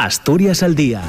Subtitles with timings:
[0.00, 1.02] Asturias al día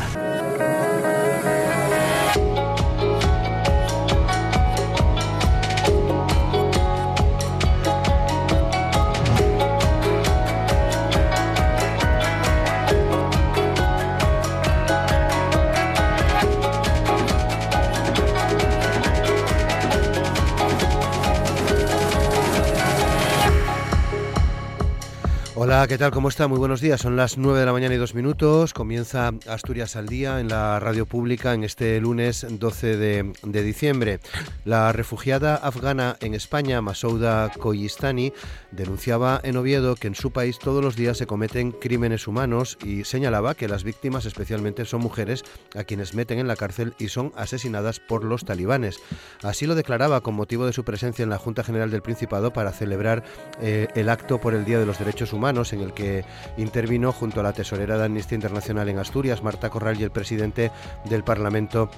[25.88, 26.12] ¿qué tal?
[26.12, 26.48] ¿Cómo está?
[26.48, 27.00] Muy buenos días.
[27.00, 28.74] Son las 9 de la mañana y dos minutos.
[28.74, 34.20] Comienza Asturias al día en la radio pública en este lunes 12 de, diciembre.
[34.66, 38.34] La refugiada afgana en España, Masouda Koyistani,
[38.72, 43.06] denunciaba en Oviedo que en su país todos los días se cometen crímenes humanos y
[43.06, 47.32] señalaba que las víctimas especialmente son mujeres a quienes meten en la cárcel y son
[47.38, 49.00] asesinadas por los talibanes.
[49.44, 52.74] Así lo declaraba con motivo de su presencia en la Junta General del Principado para
[52.74, 53.24] celebrar
[53.62, 56.24] eh, el acto por el Día de los Derechos Humanos en el que
[56.58, 60.72] intervino junto a la tesorera de Amnistía Internacional en Asturias, Marta Corral, y el presidente
[61.06, 61.90] del Parlamento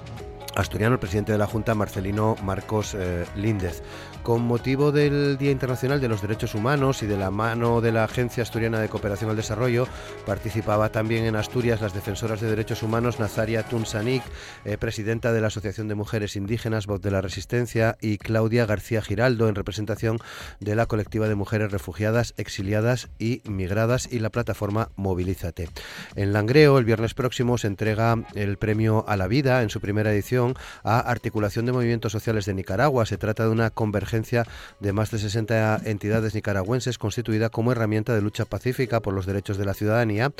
[0.54, 3.82] asturiano, el presidente de la Junta, Marcelino Marcos eh, Líndez.
[4.22, 8.04] Con motivo del Día Internacional de los Derechos Humanos y de la mano de la
[8.04, 9.88] Agencia Asturiana de Cooperación al Desarrollo,
[10.26, 14.22] participaba también en Asturias las defensoras de derechos humanos Nazaria Tunsanik,
[14.64, 19.02] eh, presidenta de la Asociación de Mujeres Indígenas Voz de la Resistencia, y Claudia García
[19.02, 20.18] Giraldo, en representación
[20.60, 25.68] de la colectiva de mujeres refugiadas, exiliadas y migradas y la plataforma Movilízate.
[26.14, 30.12] En Langreo, el viernes próximo, se entrega el premio a la vida en su primera
[30.12, 30.41] edición
[30.82, 33.06] a Articulación de Movimientos Sociales de Nicaragua.
[33.06, 34.46] Se trata de una convergencia
[34.80, 39.58] de más de 60 entidades nicaragüenses constituida como herramienta de lucha pacífica por los derechos
[39.58, 40.32] de la ciudadanía,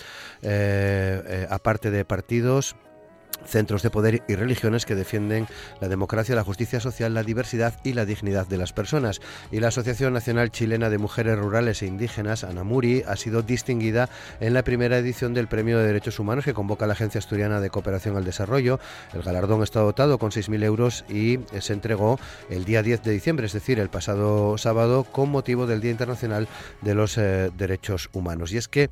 [0.42, 2.76] eh, eh, aparte de partidos
[3.44, 5.46] centros de poder y religiones que defienden
[5.80, 9.20] la democracia, la justicia social, la diversidad y la dignidad de las personas.
[9.50, 14.08] Y la Asociación Nacional Chilena de Mujeres Rurales e Indígenas, ANAMURI, ha sido distinguida
[14.40, 17.70] en la primera edición del Premio de Derechos Humanos que convoca la Agencia Asturiana de
[17.70, 18.80] Cooperación al Desarrollo.
[19.12, 22.18] El galardón está dotado con 6.000 euros y se entregó
[22.50, 26.48] el día 10 de diciembre, es decir, el pasado sábado, con motivo del Día Internacional
[26.80, 28.52] de los eh, Derechos Humanos.
[28.52, 28.90] Y es que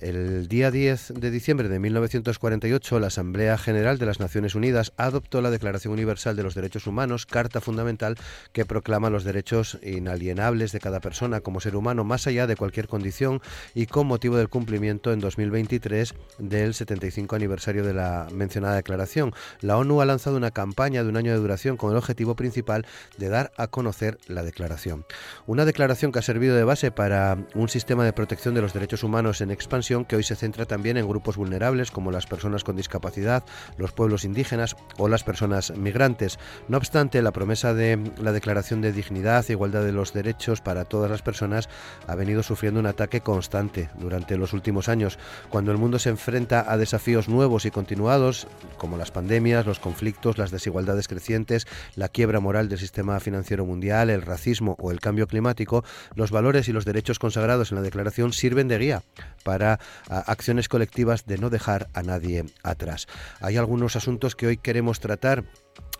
[0.00, 5.42] el día 10 de diciembre de 1948 la Asamblea General de las Naciones Unidas adoptó
[5.42, 8.16] la Declaración Universal de los Derechos Humanos, carta fundamental
[8.52, 12.86] que proclama los derechos inalienables de cada persona como ser humano más allá de cualquier
[12.86, 13.42] condición
[13.74, 19.34] y con motivo del cumplimiento en 2023 del 75 aniversario de la mencionada declaración.
[19.60, 22.86] La ONU ha lanzado una campaña de un año de duración con el objetivo principal
[23.18, 25.04] de dar a conocer la declaración.
[25.46, 29.02] Una declaración que ha servido de base para un sistema de protección de los derechos
[29.02, 32.76] humanos en expansión que hoy se centra también en grupos vulnerables como las personas con
[32.76, 33.42] discapacidad,
[33.76, 36.38] los pueblos indígenas o las personas migrantes.
[36.68, 40.84] No obstante, la promesa de la Declaración de Dignidad e Igualdad de los Derechos para
[40.84, 41.68] todas las personas
[42.06, 45.18] ha venido sufriendo un ataque constante durante los últimos años.
[45.48, 48.46] Cuando el mundo se enfrenta a desafíos nuevos y continuados,
[48.78, 51.66] como las pandemias, los conflictos, las desigualdades crecientes,
[51.96, 55.84] la quiebra moral del sistema financiero mundial, el racismo o el cambio climático,
[56.14, 59.02] los valores y los derechos consagrados en la Declaración sirven de guía
[59.44, 59.78] para
[60.08, 63.06] acciones colectivas de no dejar a nadie atrás.
[63.40, 65.44] Hay algunos asuntos que hoy queremos tratar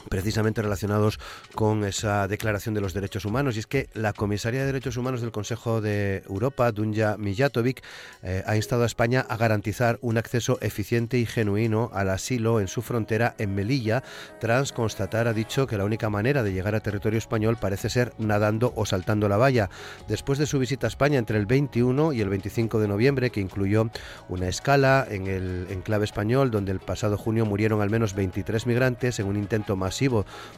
[0.09, 1.19] precisamente relacionados
[1.55, 5.21] con esa declaración de los derechos humanos y es que la comisaria de derechos humanos
[5.21, 7.83] del Consejo de Europa, Dunja Mijatovic,
[8.23, 12.69] eh, ha instado a España a garantizar un acceso eficiente y genuino al asilo en
[12.69, 14.03] su frontera en Melilla,
[14.41, 18.13] tras constatar, ha dicho, que la única manera de llegar a territorio español parece ser
[18.19, 19.71] nadando o saltando la valla.
[20.09, 23.41] Después de su visita a España entre el 21 y el 25 de noviembre, que
[23.41, 23.91] incluyó
[24.29, 29.19] una escala en el enclave español, donde el pasado junio murieron al menos 23 migrantes
[29.19, 29.92] en un intento más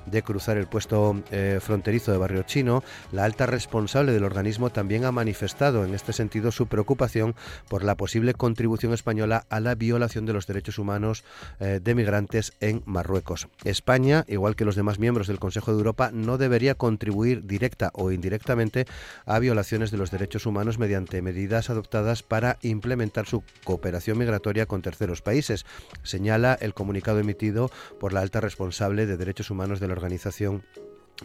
[0.07, 5.05] de cruzar el puesto eh, fronterizo de Barrio Chino, la alta responsable del organismo también
[5.05, 7.35] ha manifestado en este sentido su preocupación
[7.69, 11.25] por la posible contribución española a la violación de los derechos humanos
[11.61, 13.49] eh, de migrantes en Marruecos.
[13.65, 18.11] España, igual que los demás miembros del Consejo de Europa, no debería contribuir directa o
[18.13, 18.87] indirectamente
[19.27, 24.83] a violaciones de los derechos humanos mediante medidas adoptadas para implementar su cooperación migratoria con
[24.83, 25.67] terceros países,
[26.03, 30.63] señala el comunicado emitido por la alta responsable de Derechos Humanos de la organización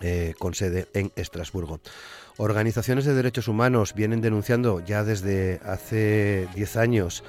[0.01, 1.79] eh, con sede en Estrasburgo.
[2.37, 7.23] Organizaciones de derechos humanos vienen denunciando ya desde hace 10 años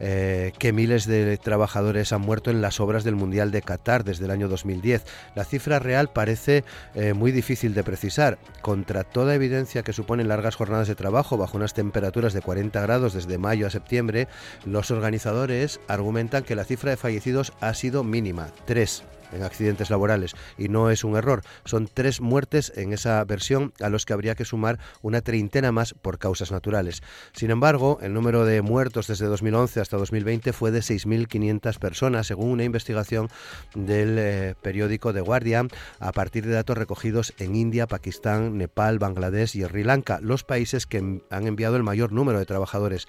[0.00, 4.24] eh, que miles de trabajadores han muerto en las obras del Mundial de Qatar desde
[4.24, 5.04] el año 2010.
[5.36, 6.64] La cifra real parece
[6.94, 8.38] eh, muy difícil de precisar.
[8.60, 13.14] Contra toda evidencia que suponen largas jornadas de trabajo bajo unas temperaturas de 40 grados
[13.14, 14.26] desde mayo a septiembre,
[14.64, 20.34] los organizadores argumentan que la cifra de fallecidos ha sido mínima, tres en accidentes laborales.
[20.58, 24.34] Y no es un error, son tres muertes en esa versión a los que habría
[24.34, 27.02] que sumar una treintena más por causas naturales.
[27.32, 32.50] Sin embargo, el número de muertos desde 2011 hasta 2020 fue de 6.500 personas, según
[32.50, 33.28] una investigación
[33.74, 35.68] del eh, periódico The Guardian,
[36.00, 40.86] a partir de datos recogidos en India, Pakistán, Nepal, Bangladesh y Sri Lanka, los países
[40.86, 43.06] que han enviado el mayor número de trabajadores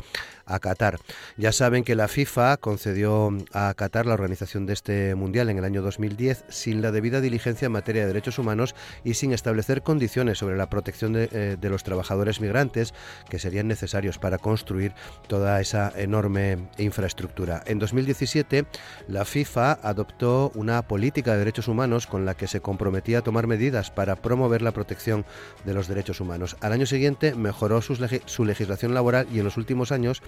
[0.48, 1.00] a Qatar.
[1.38, 5.66] Ya saben que la FIFA concedió a Qatar la organización de este mundial en el
[5.66, 10.38] año 2010 sin la debida diligencia en materia de derechos humanos y sin establecer condiciones
[10.38, 12.94] sobre la protección de, eh, los trabajadores migrantes
[13.30, 14.94] que serían necesarios para construir
[15.28, 17.62] toda esa enorme infraestructura.
[17.66, 18.66] En 2017,
[19.10, 23.48] la FIFA adoptó una política de derechos humanos con la que se comprometía a tomar
[23.48, 25.26] medidas para promover la protección
[25.66, 26.56] de los derechos humanos.
[26.62, 30.22] Al año siguiente mejoró su legislación laboral y en los últimos años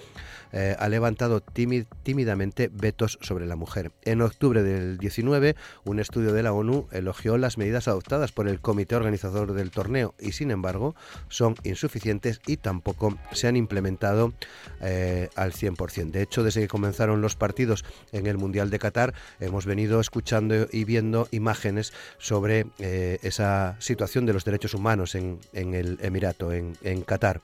[0.52, 3.92] eh, ha levantado tímidamente vetos sobre la mujer.
[4.04, 8.60] En octubre del 19, un estudio de la ONU elogió las medidas adoptadas por el
[8.60, 10.96] comité organizador del torneo y, sin embargo,
[11.28, 14.34] son insuficientes y tampoco se han implementado
[14.82, 16.12] eh, al 100%.
[16.12, 20.68] De hecho, desde que comenzaron los partidos en el Mundial de Qatar, hemos venido escuchando
[20.72, 27.02] y viendo imágenes sobre eh, esa situación de los derechos humanos en, el Emirato, en
[27.06, 27.42] Qatar.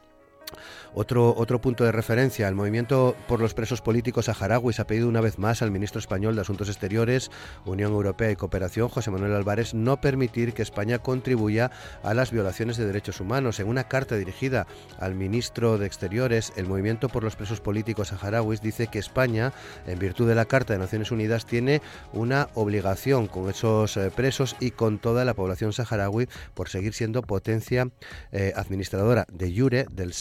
[0.93, 5.19] Otro, otro punto de referencia, el movimiento por los presos políticos saharauis ha pedido una
[5.19, 7.31] vez más al ministro español de Asuntos Exteriores,
[7.65, 11.71] Unión Europea y Cooperación, José Manuel Álvarez, no permitir que España contribuya
[12.01, 13.59] a las violaciones de derechos humanos.
[13.59, 18.61] En una carta dirigida al ministro de Exteriores, el movimiento por los presos políticos saharauis
[18.61, 19.51] dice que España,
[19.87, 21.81] en virtud de la Carta de Naciones Unidas, tiene
[22.13, 27.21] una obligación con esos eh, presos y con toda la población saharaui por seguir siendo
[27.21, 27.89] potencia
[28.31, 30.13] eh, administradora de Yure del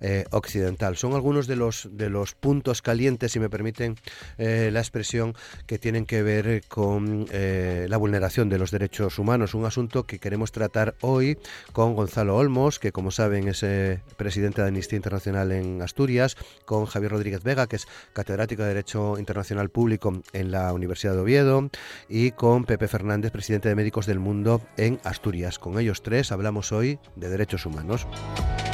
[0.00, 0.96] Eh, occidental.
[0.96, 3.96] Son algunos de los, de los puntos calientes, si me permiten
[4.38, 5.34] eh, la expresión,
[5.66, 9.54] que tienen que ver con eh, la vulneración de los derechos humanos.
[9.54, 11.38] Un asunto que queremos tratar hoy
[11.72, 13.64] con Gonzalo Olmos, que como saben es
[14.16, 19.18] presidente de Amnistía Internacional en Asturias, con Javier Rodríguez Vega, que es catedrático de Derecho
[19.18, 21.70] Internacional Público en la Universidad de Oviedo,
[22.08, 25.58] y con Pepe Fernández, presidente de Médicos del Mundo en Asturias.
[25.58, 28.06] Con ellos tres hablamos hoy de derechos humanos.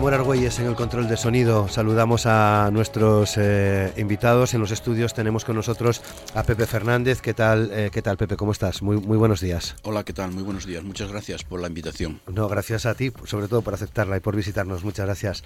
[0.00, 1.68] Amor Argüelles en el control de sonido.
[1.68, 4.54] Saludamos a nuestros eh, invitados.
[4.54, 6.00] En los estudios tenemos con nosotros
[6.34, 7.20] a Pepe Fernández.
[7.20, 8.38] ¿Qué tal, eh, ¿qué tal Pepe?
[8.38, 8.80] ¿Cómo estás?
[8.80, 9.76] Muy, muy buenos días.
[9.82, 10.32] Hola, ¿qué tal?
[10.32, 10.82] Muy buenos días.
[10.82, 12.18] Muchas gracias por la invitación.
[12.32, 14.84] No, gracias a ti, sobre todo por aceptarla y por visitarnos.
[14.84, 15.44] Muchas gracias.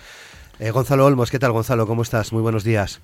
[0.60, 1.88] Eh, Gonzalo Olmos, ¿qué tal Gonzalo?
[1.88, 2.32] ¿Cómo estás?
[2.32, 3.00] Muy buenos días.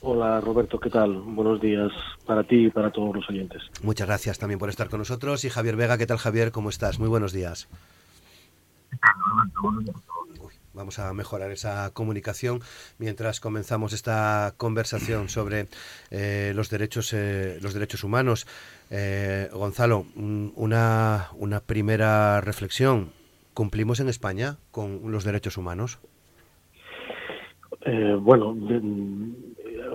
[0.00, 1.12] Hola Roberto, ¿qué tal?
[1.12, 1.90] Buenos días
[2.24, 3.62] para ti y para todos los oyentes.
[3.82, 5.44] Muchas gracias también por estar con nosotros.
[5.44, 6.52] Y Javier Vega, ¿qué tal Javier?
[6.52, 7.00] ¿Cómo estás?
[7.00, 7.66] Muy buenos días.
[10.74, 12.60] Vamos a mejorar esa comunicación
[12.98, 15.68] mientras comenzamos esta conversación sobre
[16.10, 18.46] eh, los derechos eh, los derechos humanos.
[18.90, 23.12] Eh, Gonzalo, una, una primera reflexión.
[23.54, 25.98] ¿Cumplimos en España con los derechos humanos?
[28.20, 28.56] bueno,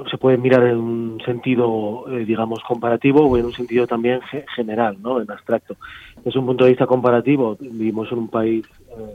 [0.09, 4.21] se puede mirar en un sentido, digamos, comparativo o en un sentido también
[4.55, 5.21] general, ¿no?
[5.21, 5.75] En abstracto.
[6.23, 8.65] Desde un punto de vista comparativo, vivimos en un país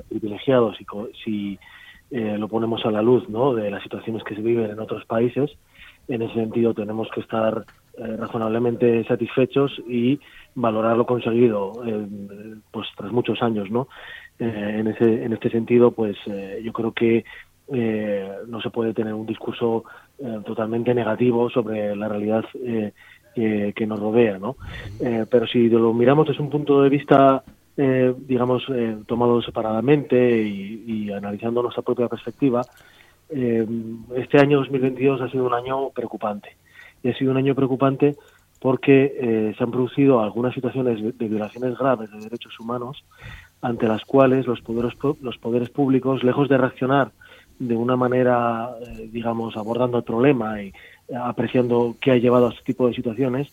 [0.09, 0.87] privilegiado si,
[1.25, 1.59] si
[2.11, 3.55] eh, lo ponemos a la luz ¿no?
[3.55, 5.51] de las situaciones que se viven en otros países.
[6.07, 7.65] En ese sentido tenemos que estar
[7.99, 10.21] eh, razonablemente satisfechos y
[10.55, 11.73] valorar lo conseguido
[12.71, 13.69] pues tras muchos años.
[13.69, 13.89] ¿no?
[14.39, 16.17] Eh, en, ese, en este sentido, pues
[16.63, 17.25] yo creo que
[17.69, 19.85] no se puede tener un discurso
[20.45, 22.45] totalmente negativo sobre la realidad
[23.35, 24.39] que, nos rodea.
[24.39, 24.57] ¿no?
[25.31, 27.43] pero si lo miramos desde un punto de vista
[27.77, 32.63] eh, digamos, eh, tomado separadamente y, analizando nuestra propia perspectiva,
[33.29, 33.67] eh,
[34.17, 36.57] este año 2022 ha sido un año preocupante.
[37.03, 38.17] Y ha sido un año preocupante
[38.61, 43.05] porque eh, se han producido algunas situaciones de, violaciones graves de derechos humanos
[43.61, 44.63] ante las cuales los
[45.21, 47.11] los poderes públicos, lejos de reaccionar
[47.59, 48.71] de una manera,
[49.11, 50.73] digamos, abordando el problema y
[51.15, 53.49] apreciando qué ha llevado a este tipo de situaciones,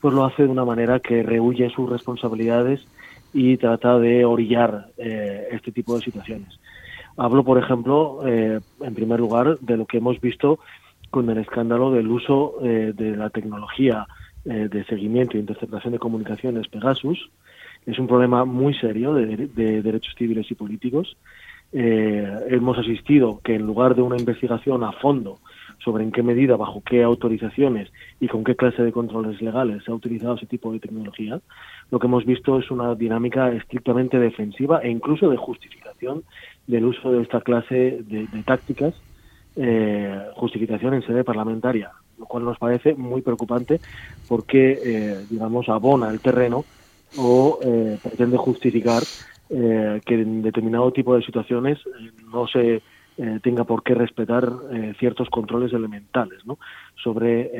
[0.00, 2.86] pues lo hace de una manera que rehuye sus responsabilidades
[3.32, 6.58] y trata de orillar eh, este tipo de situaciones.
[7.16, 10.58] Hablo, por ejemplo, eh, en primer lugar, de lo que hemos visto
[11.10, 14.06] con el escándalo del uso eh, de la tecnología
[14.44, 17.32] de seguimiento e interceptación de comunicaciones Pegasus.
[17.84, 21.16] Es un problema muy serio de derechos civiles y políticos.
[21.72, 25.38] Hemos asistido que en lugar de una investigación a fondo
[25.78, 29.90] sobre en qué medida, bajo qué autorizaciones y con qué clase de controles legales se
[29.90, 31.40] ha utilizado ese tipo de tecnología,
[31.90, 36.24] lo que hemos visto es una dinámica estrictamente defensiva e incluso de justificación
[36.66, 38.94] del uso de esta clase de, tácticas,
[39.54, 43.80] eh, justificación en sede parlamentaria, lo cual nos parece muy preocupante
[44.28, 46.64] porque, eh, digamos, abona el terreno
[47.16, 49.02] o eh, pretende justificar
[49.48, 52.82] eh, que en determinado tipo de situaciones eh, no se
[53.16, 54.44] eh, tenga por qué respetar
[54.98, 56.58] ciertos controles elementales ¿no?
[56.96, 57.50] sobre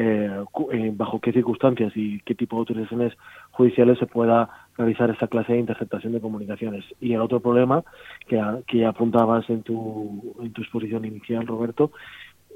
[0.93, 3.13] bajo qué circunstancias y qué tipo de autorizaciones
[3.53, 6.85] judiciales se pueda realizar esta clase de interceptación de comunicaciones.
[7.01, 7.85] Y el otro problema
[8.29, 11.93] que, que apuntabas en tu, en tu exposición inicial, Roberto,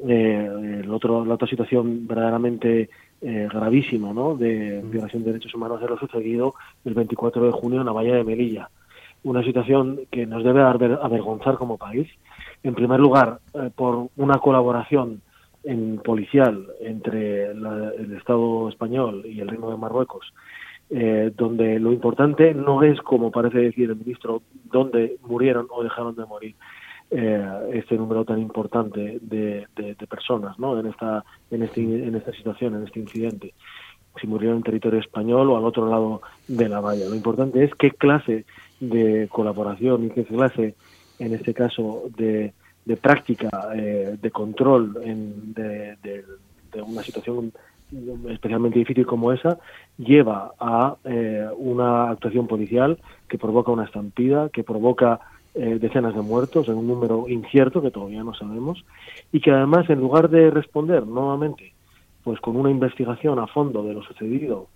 [0.07, 2.91] el otro, la otra situación verdaderamente
[3.23, 4.37] gravísima ¿no?
[4.37, 8.17] de violación de derechos humanos es lo sucedido el 24 de junio en la valla
[8.17, 8.69] de Melilla
[9.23, 12.09] una situación que nos debe avergonzar como país.
[12.63, 15.23] En primer lugar, eh, por una colaboración
[15.65, 20.33] en policial entre el Estado español y el Reino de Marruecos,
[20.89, 26.17] eh, donde lo importante no es, como parece decir el ministro, dónde murieron o dejaron
[26.17, 26.55] de morir
[27.11, 29.67] eh, este número tan importante de,
[30.09, 30.79] personas ¿no?
[30.81, 33.53] en, esta, en, este, en esta situación, en este incidente
[34.21, 37.07] si murieron en territorio español o al otro lado de la valla.
[37.07, 38.45] Lo importante es qué clase
[38.81, 40.75] de colaboración y qué clase,
[41.19, 42.53] en este caso, de,
[42.85, 46.25] de práctica eh, de control en, de,
[46.83, 47.53] una situación
[48.29, 49.59] especialmente difícil como esa,
[49.99, 52.99] lleva a eh, una actuación policial
[53.29, 55.19] que provoca una estampida, que provoca
[55.55, 58.85] eh, decenas de muertos en un número incierto que todavía no sabemos,
[59.33, 61.73] y que además, en lugar de responder nuevamente
[62.31, 64.69] pues con una investigación a fondo de lo sucedido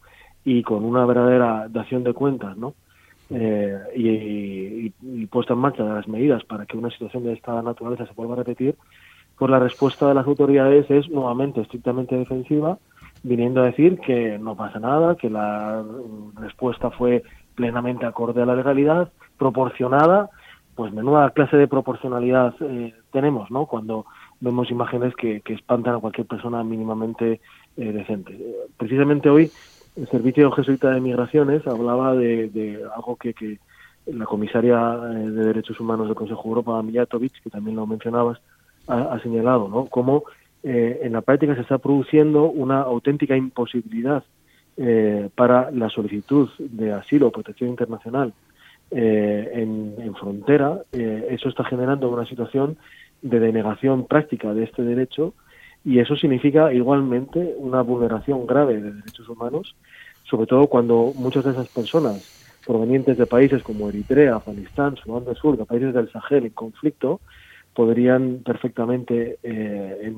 [0.45, 2.75] y con una verdadera dación de cuentas, ¿no?
[3.31, 8.07] Eh, y, puesta en marcha de las medidas para que una situación de esta naturaleza
[8.07, 8.75] se vuelva a repetir,
[9.39, 12.77] pues la respuesta de las autoridades es nuevamente estrictamente defensiva,
[13.23, 15.85] viniendo a decir que no pasa nada, que la
[16.41, 17.23] respuesta fue
[17.55, 20.29] plenamente acorde a la legalidad, proporcionada,
[20.75, 23.67] pues menuda clase de proporcionalidad eh, tenemos, ¿no?
[23.67, 24.07] Cuando
[24.45, 27.41] vemos imágenes que, espantan a cualquier persona mínimamente
[27.77, 28.39] eh, decente.
[28.77, 29.51] Precisamente hoy
[29.97, 33.59] el Servicio Jesuita de Migraciones hablaba de, algo que,
[34.07, 38.39] la comisaria eh, de Derechos Humanos del Consejo de Europa, Mijatovic, que también lo mencionabas,
[38.87, 39.87] ha, señalado, ¿no?
[39.87, 40.25] Cómo
[40.63, 44.23] eh, en la práctica se está produciendo una auténtica imposibilidad
[45.37, 48.33] para la solicitud de asilo o protección internacional
[48.91, 50.81] en, en, frontera.
[50.91, 52.77] eso está generando una situación
[53.25, 55.33] de denegación práctica de este derecho
[55.83, 59.75] y eso significa igualmente una vulneración grave de derechos humanos,
[60.25, 65.37] sobre todo cuando muchas de esas personas provenientes de países como Eritrea, Afganistán, Sudán del
[65.37, 67.21] Sur, de países del Sahel en conflicto,
[67.75, 70.15] podrían perfectamente, eh,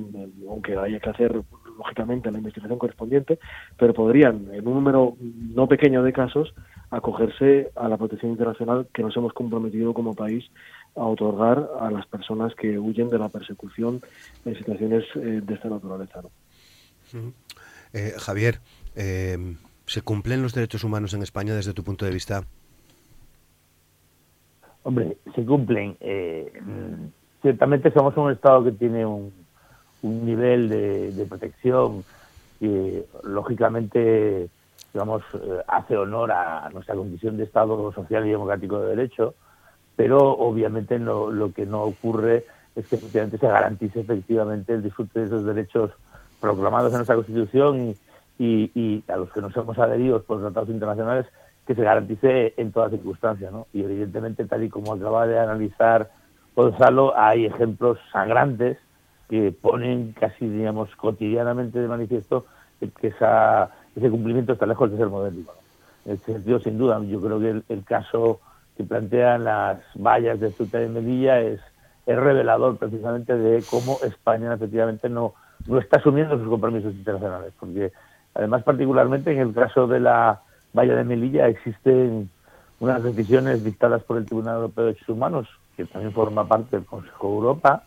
[0.48, 1.42] aunque haya que hacer
[1.78, 3.38] lógicamente la investigación correspondiente,
[3.78, 6.54] pero podrían, en un número no pequeño de casos,
[6.90, 10.44] acogerse a la protección internacional que nos hemos comprometido como país
[10.96, 14.00] a otorgar a las personas que huyen de la persecución
[14.44, 16.20] en situaciones eh, de esta naturaleza.
[17.92, 18.60] Eh, Javier,
[18.94, 22.44] eh, ¿se cumplen los derechos humanos en España desde tu punto de vista?
[24.82, 25.96] Hombre, se cumplen.
[27.42, 29.32] ciertamente somos un Estado que tiene un,
[30.02, 32.04] nivel de, protección
[32.60, 34.48] que, lógicamente,
[34.92, 35.22] digamos,
[35.66, 39.34] hace honor a nuestra condición de Estado social y democrático de derecho
[39.96, 42.44] pero obviamente no, lo que no ocurre
[42.76, 45.90] es que efectivamente se garantice efectivamente el disfrute de esos derechos
[46.40, 47.94] proclamados en nuestra Constitución
[48.38, 51.26] y, y, a los que nos hemos adherido por tratados internacionales,
[51.66, 53.50] que se garantice en todas circunstancias.
[53.50, 53.66] ¿no?
[53.72, 56.10] Y evidentemente, tal y como acaba de analizar
[56.54, 58.78] Gonzalo, hay ejemplos sangrantes
[59.28, 62.46] que ponen casi, digamos, cotidianamente de manifiesto
[63.00, 65.54] que esa, ese cumplimiento está lejos de ser modélico.
[66.04, 68.40] En ese sentido, sin duda, yo creo que el caso
[68.76, 71.60] que plantean las vallas de Ceuta de Melilla es,
[72.06, 75.34] es revelador precisamente de cómo España efectivamente no,
[75.66, 77.92] no está asumiendo sus compromisos internacionales, porque
[78.34, 80.40] además particularmente en el caso de la
[80.72, 82.28] valla de Melilla existen
[82.80, 86.84] unas decisiones dictadas por el Tribunal Europeo de Derechos Humanos, que también forma parte del
[86.84, 87.84] Consejo de Europa,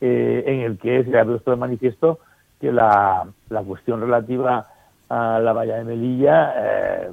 [0.00, 2.18] eh, en el que se ha puesto de manifiesto
[2.60, 4.66] que la, la cuestión relativa
[5.08, 7.10] a la valla de Melilla eh,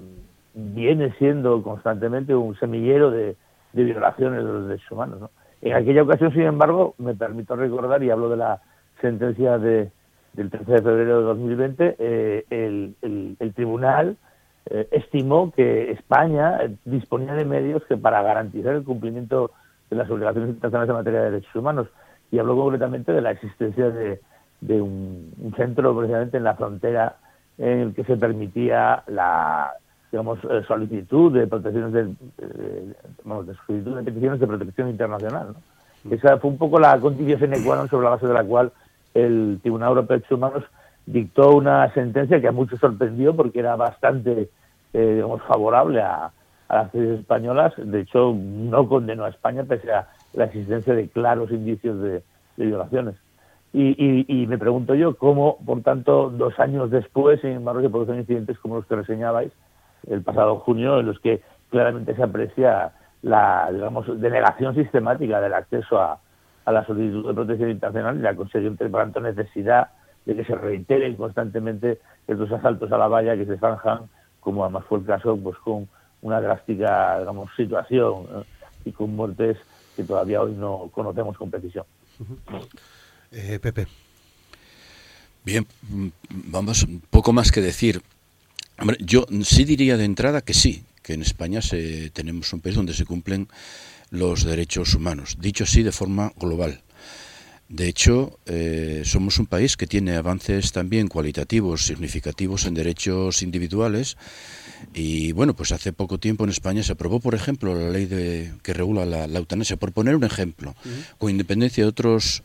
[0.73, 3.35] viene siendo constantemente un semillero de,
[3.73, 5.29] violaciones de los derechos humanos.
[5.61, 8.61] En aquella ocasión, sin embargo, me permito recordar, y hablo de la
[9.01, 9.91] sentencia de,
[10.33, 12.95] del 13 de febrero de 2020, eh, el,
[13.39, 14.17] el, tribunal
[14.65, 19.51] eh, estimó que España disponía de medios que para garantizar el cumplimiento
[19.89, 21.87] de las obligaciones internacionales en materia de derechos humanos,
[22.31, 24.21] y habló concretamente de la existencia de,
[24.61, 27.17] de un, centro precisamente en la frontera
[27.57, 29.73] en el que se permitía la
[30.11, 35.55] digamos eh, solicitud de protecciones de, de solicitud de peticiones de protección internacional
[36.03, 36.13] mm.
[36.13, 38.71] esa fue un poco la condición sine qua non sobre la base de la cual
[39.13, 40.63] el Tribunal Europeo de Derechos Humanos
[41.05, 44.49] dictó una sentencia que a muchos sorprendió porque era bastante
[44.93, 46.31] eh, digamos favorable a,
[46.67, 47.73] a las leyes españolas.
[47.77, 52.21] De hecho no condenó a España pese a la existencia de claros indicios de
[52.57, 53.15] violaciones.
[53.71, 58.57] Y, me pregunto yo cómo, por tanto, dos años después, sin embargo, se producen incidentes
[58.57, 59.51] como los que reseñabais
[60.07, 62.91] el pasado junio, en los que claramente se aprecia
[63.21, 66.19] la, digamos, denegación sistemática del acceso a,
[66.65, 69.89] la solicitud de protección internacional y la consecuente, por tanto, necesidad
[70.25, 74.01] de que se reiteren constantemente estos asaltos a la valla que se zanjan,
[74.39, 75.89] como además fue el caso, pues con
[76.21, 78.27] una drástica, digamos, situación
[78.85, 79.57] y con muertes
[79.95, 81.85] que todavía hoy no conocemos con precisión.
[83.31, 83.87] Eh, Pepe.
[85.43, 85.65] Bien,
[86.29, 88.01] vamos, poco más que decir.
[88.99, 92.93] Yo sí diría de entrada que sí, que en España se, tenemos un país donde
[92.93, 93.47] se cumplen
[94.11, 96.81] los derechos humanos, dicho así de forma global.
[97.69, 104.17] De hecho, eh, somos un país que tiene avances también cualitativos significativos en derechos individuales.
[104.95, 108.53] Y bueno, pues hace poco tiempo en España se aprobó, por ejemplo, la ley de,
[108.63, 110.75] que regula la, eutanasia, por poner un ejemplo,
[111.19, 112.41] con independencia de otros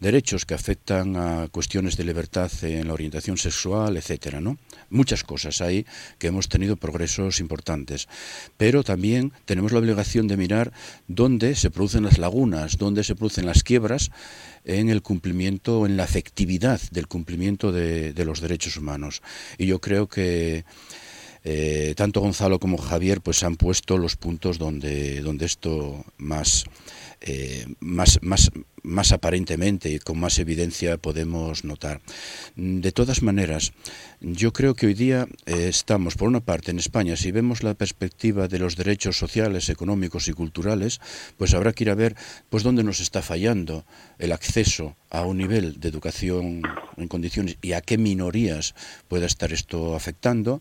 [0.00, 4.58] derechos que afectan a cuestiones de libertad en la orientación sexual, etcétera, ¿no?
[4.90, 5.86] Muchas cosas hay
[6.18, 8.08] que hemos tenido progresos importantes,
[8.56, 10.72] pero también tenemos la obligación de mirar
[11.08, 14.10] dónde se producen las lagunas, dónde se producen las quiebras
[14.64, 19.22] en el cumplimiento, en la efectividad del cumplimiento de, los derechos humanos.
[19.56, 20.64] Y yo creo que
[21.48, 26.64] eh, tanto Gonzalo como Javier pues han puesto los puntos donde, donde esto más,
[27.20, 28.50] eh, más, más,
[28.82, 32.00] más aparentemente y con más evidencia podemos notar.
[32.56, 33.72] De todas maneras,
[34.20, 37.74] yo creo que hoy día eh, estamos, por una parte, en España, si vemos la
[37.74, 41.00] perspectiva de los derechos sociales, económicos y culturales,
[41.36, 42.16] pues habrá que ir a ver
[42.50, 43.84] pues dónde nos está fallando
[44.18, 46.62] el acceso a un nivel de educación
[46.96, 48.74] en condiciones y a qué minorías
[49.06, 50.60] pueda estar esto afectando.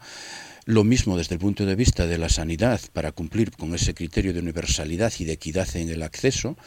[0.68, 4.34] Lo mismo desde el punto de vista de la sanidad para cumplir con ese criterio
[4.34, 6.58] de universalidad y de equidad en el acceso,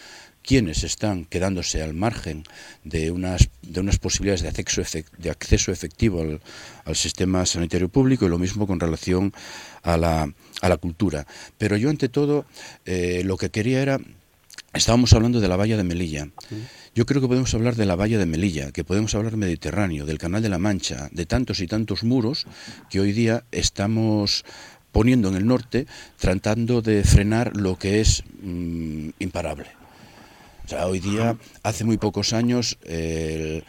[0.41, 2.45] quienes están quedándose al margen
[2.85, 6.41] de unas, de unas posibilidades de acceso, de acceso efectivo al,
[6.95, 9.35] sistema sanitario público y lo mismo con relación
[9.83, 10.33] a la,
[10.63, 11.27] a la cultura.
[11.59, 12.47] Pero yo ante todo
[12.87, 13.99] eh, lo que quería era,
[14.73, 16.29] estábamos hablando de la valla de Melilla.
[16.95, 20.19] Yo creo que podemos hablar de la valla de Melilla, que podemos hablar Mediterráneo, del
[20.19, 22.47] Canal de la Mancha, de tantos y tantos muros
[22.91, 24.45] que hoy día estamos
[24.93, 29.79] poniendo en el norte tratando de frenar lo que es mm, imparable
[30.85, 33.65] hoy día, hace muy pocos años, el,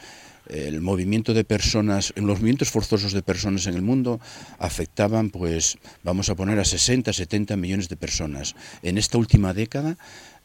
[0.82, 4.20] movimiento de personas, los movimientos forzosos de personas en el mundo
[4.58, 8.56] afectaban, pues, vamos a poner a 60, 70 millones de personas.
[8.82, 9.98] En esta última década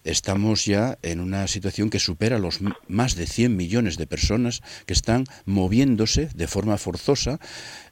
[0.04, 4.92] estamos ya en una situación que supera los más de 100 millones de personas que
[4.92, 7.40] están moviéndose de forma forzosa,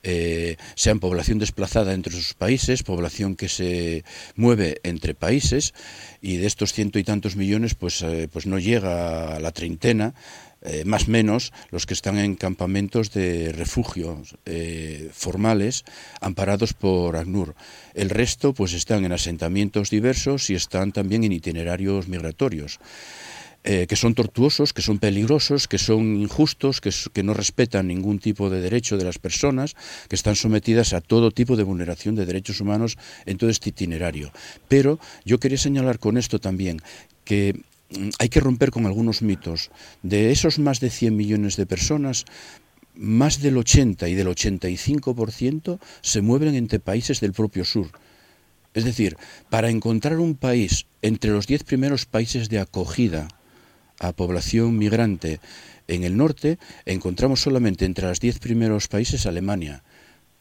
[0.03, 4.05] eh, sean población desplazada entre sus países, población que se
[4.37, 5.75] mueve entre países,
[6.21, 10.15] y de estos ciento y tantos millones, pues, eh, pues no llega a la treintena
[10.65, 15.85] eh, más menos los que están en campamentos de refugio eh, formales
[16.21, 17.55] amparados por ACNUR.
[17.95, 22.79] El resto pues están en asentamientos diversos y están también en itinerarios migratorios.
[23.65, 28.19] Eh, que son tortuosos, que son peligrosos, que son injustos, que, que, no respetan ningún
[28.19, 29.77] tipo de derecho de las personas,
[30.09, 34.33] que están sometidas a todo tipo de vulneración de derechos humanos en todo este itinerario.
[34.67, 36.83] Pero yo quería señalar con esto también
[37.25, 37.55] que
[38.19, 39.71] hay que romper con algunos mitos.
[40.03, 42.25] De esos más de 100 millones de personas,
[42.95, 47.91] más del 80 y del 85% se mueven entre países del propio sur.
[48.75, 49.17] Es decir,
[49.51, 53.29] para encontrar un país entre los 10 primeros países de acogida
[53.99, 55.41] a población migrante
[55.89, 59.83] en el norte, encontramos solamente entre los 10 primeros países Alemania,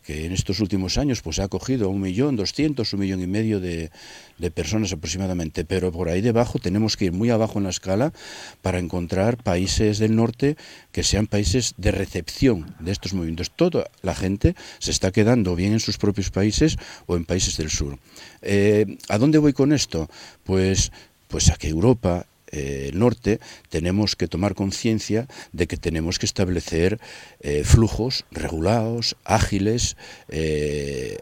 [0.04, 3.28] que en estos últimos años pues ha acogido a un millón doscientos, un millón y
[3.28, 3.92] medio de,
[4.54, 8.12] personas aproximadamente, pero por ahí debajo tenemos que ir muy abajo en la escala
[8.62, 10.58] para encontrar países del norte
[10.92, 13.52] que sean países de recepción de estos movimientos.
[13.52, 17.70] Toda la gente se está quedando bien en sus propios países o en países del
[17.70, 18.00] sur.
[18.42, 20.10] Eh, ¿A dónde voy con esto?
[20.44, 20.92] Pues,
[21.28, 27.00] pues a que Europa eh, norte, tenemos que tomar conciencia de que tenemos que establecer
[27.40, 29.98] eh, flujos regulados, ágiles,
[30.30, 31.18] eh,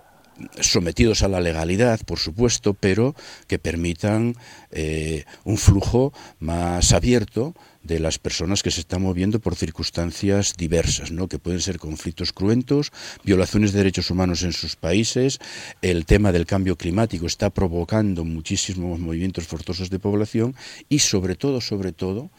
[0.62, 3.16] sometidos a la legalidad, por supuesto, pero
[3.48, 4.36] que permitan
[4.72, 11.12] eh, un flujo más abierto de las personas que se están moviendo por circunstancias diversas,
[11.12, 11.28] ¿no?
[11.28, 12.92] que pueden ser conflictos cruentos,
[13.24, 15.40] violaciones de derechos humanos en sus países,
[15.82, 20.56] el tema del cambio climático está provocando muchísimos movimientos forzosos de población
[20.90, 22.30] y sobre todo, sobre todo,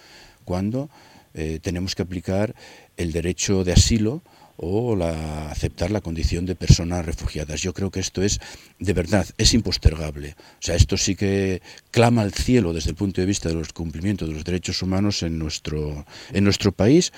[0.44, 0.90] cuando
[1.32, 2.54] eh, tenemos que aplicar
[2.96, 4.22] el derecho de asilo
[4.62, 7.62] o la, aceptar la condición de personas refugiadas.
[7.62, 8.40] Yo creo que esto es,
[8.78, 10.36] de verdad, es impostergable.
[10.38, 13.72] O sea, esto sí que clama al cielo desde el punto de vista de los
[13.72, 17.10] cumplimientos de los derechos humanos en nuestro, en nuestro país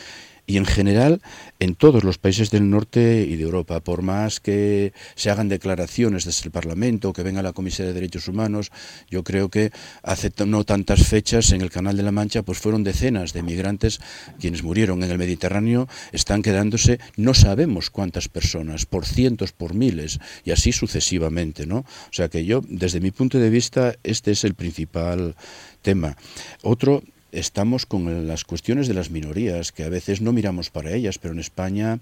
[0.46, 1.20] y en general
[1.60, 3.80] en todos los países del norte y de Europa.
[3.80, 8.28] Por más que se hagan declaraciones desde el Parlamento, que venga la Comisión de Derechos
[8.28, 8.70] Humanos,
[9.08, 9.70] yo creo que
[10.02, 14.00] hace no tantas fechas en el Canal de la Mancha, pues fueron decenas de migrantes
[14.40, 20.18] quienes murieron en el Mediterráneo, están quedándose, no sabemos cuántas personas, por cientos, por miles,
[20.44, 21.78] y así sucesivamente, ¿no?
[21.78, 25.34] O sea que yo, desde mi punto de vista, este es el principal
[25.82, 26.16] tema.
[26.62, 27.02] Otro
[27.32, 31.34] estamos con las cuestiones de las minorías, que a veces no miramos para ellas, pero
[31.34, 31.98] en España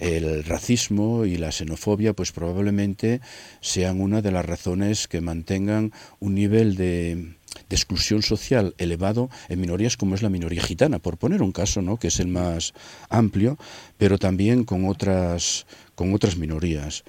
[0.00, 3.20] el racismo y la xenofobia pues probablemente
[3.60, 7.36] sean una de las razones que mantengan un nivel de,
[7.70, 11.96] exclusión social elevado en minorías como es la minoría gitana, por poner un caso, ¿no?
[11.96, 12.72] que es el más
[13.08, 13.58] amplio,
[13.98, 17.04] pero también con otras, con otras minorías.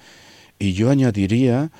[0.58, 1.70] Y yo añadiría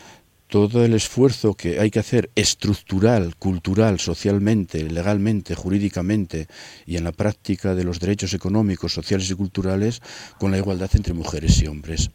[0.48, 6.46] todo el esfuerzo que hay que hacer estructural, cultural, socialmente, legalmente, jurídicamente
[6.86, 10.00] y en la práctica de los derechos económicos, sociales y culturales
[10.38, 12.10] con la igualdad entre mujeres y hombres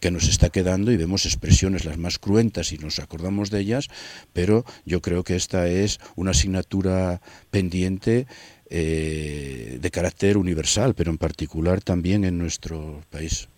[0.00, 3.88] que nos está quedando y vemos expresiones las más cruentas y nos acordamos de ellas,
[4.32, 8.26] pero yo creo que esta es una asignatura pendiente
[8.68, 13.48] eh, de carácter universal, pero en particular también en nuestro país.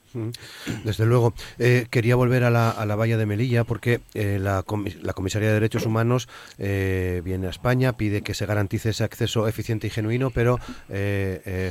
[0.85, 1.35] Desde luego.
[1.59, 4.65] Eh, quería volver a la, a la, valla de Melilla porque eh, la,
[5.03, 6.29] la, Comisaría de Derechos Humanos
[6.59, 10.59] eh, viene a España, pide que se garantice ese acceso eficiente y genuino, pero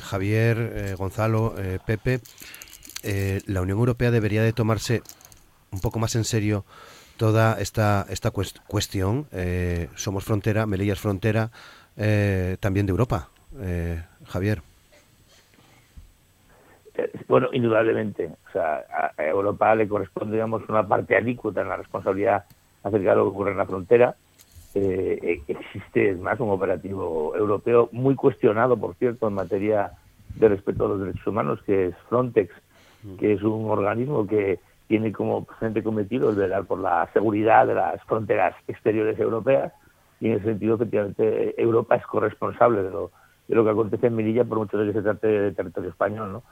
[0.02, 1.56] Javier, Gonzalo,
[1.86, 2.20] Pepe,
[3.04, 5.02] la Unión Europea debería de tomarse
[5.72, 6.66] un poco más en serio
[7.18, 9.28] toda esta, esta cuestión.
[9.96, 11.52] somos frontera, Melilla es frontera
[12.60, 13.30] también de Europa.
[14.26, 14.62] Javier.
[17.28, 18.32] Bueno, indudablemente.
[18.48, 18.86] O sea,
[19.18, 22.46] a Europa le corresponde, digamos, una parte alícuota en la responsabilidad
[22.84, 24.16] acerca de lo que ocurre en la frontera.
[24.74, 29.92] Eh, eh, existe, es más, un operativo europeo muy cuestionado, por cierto, en materia
[30.36, 32.54] de respeto a los derechos humanos, que es Frontex,
[33.20, 37.76] que es un organismo que tiene como presente cometido el velar por la seguridad de
[37.76, 39.74] las fronteras exteriores europeas
[40.20, 43.12] y en ese sentido, efectivamente, Europa es corresponsable de lo,
[43.48, 46.32] de lo que acontece en Melilla, por mucho de que se trate de territorio español,
[46.32, 46.44] ¿no?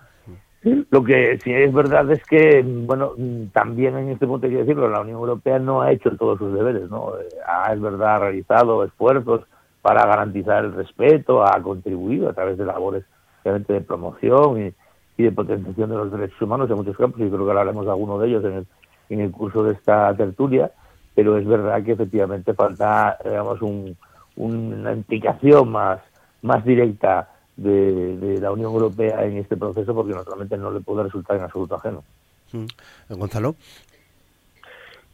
[0.89, 3.11] Lo que sí es verdad es que, bueno,
[3.53, 6.53] también en este punto hay que decirlo, la Unión Europea no ha hecho todos sus
[6.53, 7.13] deberes, ¿no?
[7.47, 9.41] Ha, es verdad, realizado esfuerzos
[9.83, 13.03] para garantizar el respeto, ha contribuido a través de labores
[13.43, 14.73] obviamente de promoción
[15.17, 17.91] y, de potenciación de los derechos humanos en muchos campos, y creo que hablaremos de
[17.91, 18.67] alguno de ellos en el,
[19.09, 20.71] en el curso de esta tertulia,
[21.13, 23.95] pero es verdad que efectivamente falta, digamos, un,
[24.35, 25.99] una implicación más,
[26.41, 31.37] más directa de, la Unión Europea en este proceso porque naturalmente no le puede resultar
[31.37, 32.03] en absoluto ajeno.
[32.51, 33.13] Mm.
[33.17, 33.55] Gonzalo.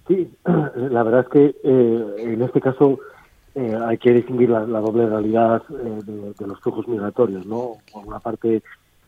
[0.07, 2.99] Sí, la verdad es que eh, en este caso
[3.55, 5.99] eh, hay que distinguir la, doble realidad eh,
[6.37, 7.77] de, los flujos migratorios, ¿no?
[7.91, 8.61] Por una parte,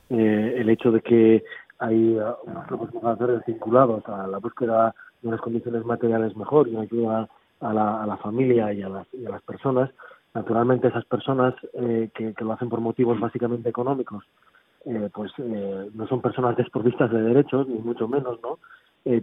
[0.10, 1.43] el hecho de que
[1.80, 7.28] hay unos flujos migratorios vinculados a la búsqueda de unas condiciones materiales mejor y ayuda
[7.62, 9.89] a la, a la familia y a las, y a las personas,
[10.34, 14.24] Naturalmente esas personas eh, que, lo hacen por motivos básicamente económicos,
[14.86, 18.60] eh, pues eh, no son personas desprovistas de derechos, ni mucho menos, ¿no?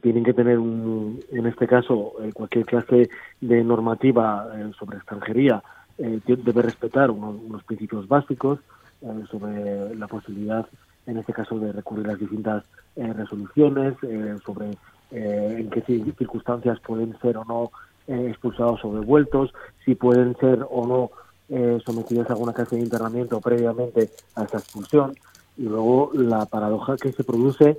[0.02, 3.08] tienen que tener, un, en este caso, cualquier clase
[3.40, 4.46] de normativa
[4.78, 5.62] sobre extranjería,
[5.96, 8.58] debe respetar unos, principios básicos
[9.30, 10.68] sobre la posibilidad,
[11.06, 12.62] en este caso, de recurrir a las distintas
[12.94, 13.94] resoluciones,
[14.44, 14.76] sobre
[15.12, 17.70] en qué circunstancias pueden ser o no
[18.06, 19.52] eh, expulsados o devueltos,
[19.84, 21.10] si pueden ser o no
[21.48, 25.14] eh, sometidos a alguna clase de internamiento previamente a esta expulsión,
[25.56, 27.78] y luego la paradoja que se produce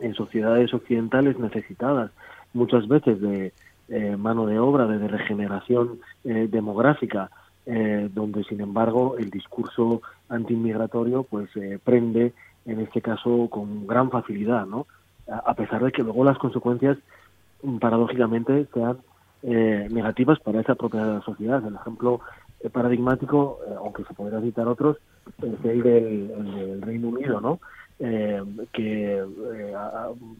[0.00, 2.10] en sociedades occidentales necesitadas
[2.52, 3.52] muchas veces de
[3.88, 7.30] eh, mano de obra, de regeneración demográfica,
[7.66, 11.48] donde sin embargo el discurso antiinmigratorio pues
[11.82, 12.32] prende
[12.66, 14.86] en este caso con gran facilidad, ¿no?
[15.26, 16.98] A pesar de que luego las consecuencias
[17.80, 18.98] paradójicamente sean
[19.44, 21.62] eh, negativas para esa propia sociedad.
[21.66, 22.20] El ejemplo
[22.60, 24.96] eh, paradigmático, eh, aunque se podría citar otros,
[25.42, 27.60] es el del, Reino Unido, ¿no?
[28.72, 29.24] que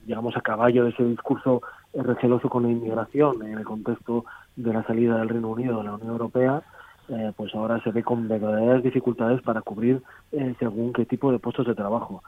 [0.04, 1.62] digamos a caballo de ese discurso
[1.94, 4.24] receloso con la inmigración en el contexto
[4.56, 6.64] de la salida del Reino Unido de la Unión Europea,
[7.08, 10.00] eh, pues ahora se ve con verdaderas dificultades para cubrir
[10.32, 12.22] eh, según qué tipo de puestos de trabajo.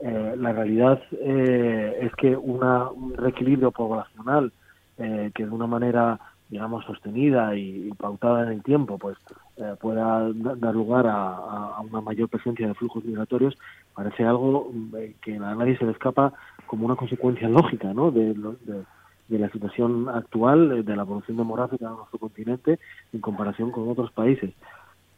[0.00, 4.52] Eh, la realidad es que una, un reequilibrio poblacional
[4.98, 6.18] que de una manera
[6.50, 9.16] digamos sostenida y, pautada en el tiempo pues
[9.80, 13.56] pueda dar lugar a, una mayor presencia de flujos migratorios
[13.94, 14.72] parece algo
[15.22, 16.32] que a nadie se le escapa
[16.66, 18.10] como una consecuencia lógica ¿no?
[18.10, 18.84] de, de
[19.28, 22.78] de la situación actual eh, de la evolución demográfica de nuestro continente
[23.12, 24.50] en comparación con otros países.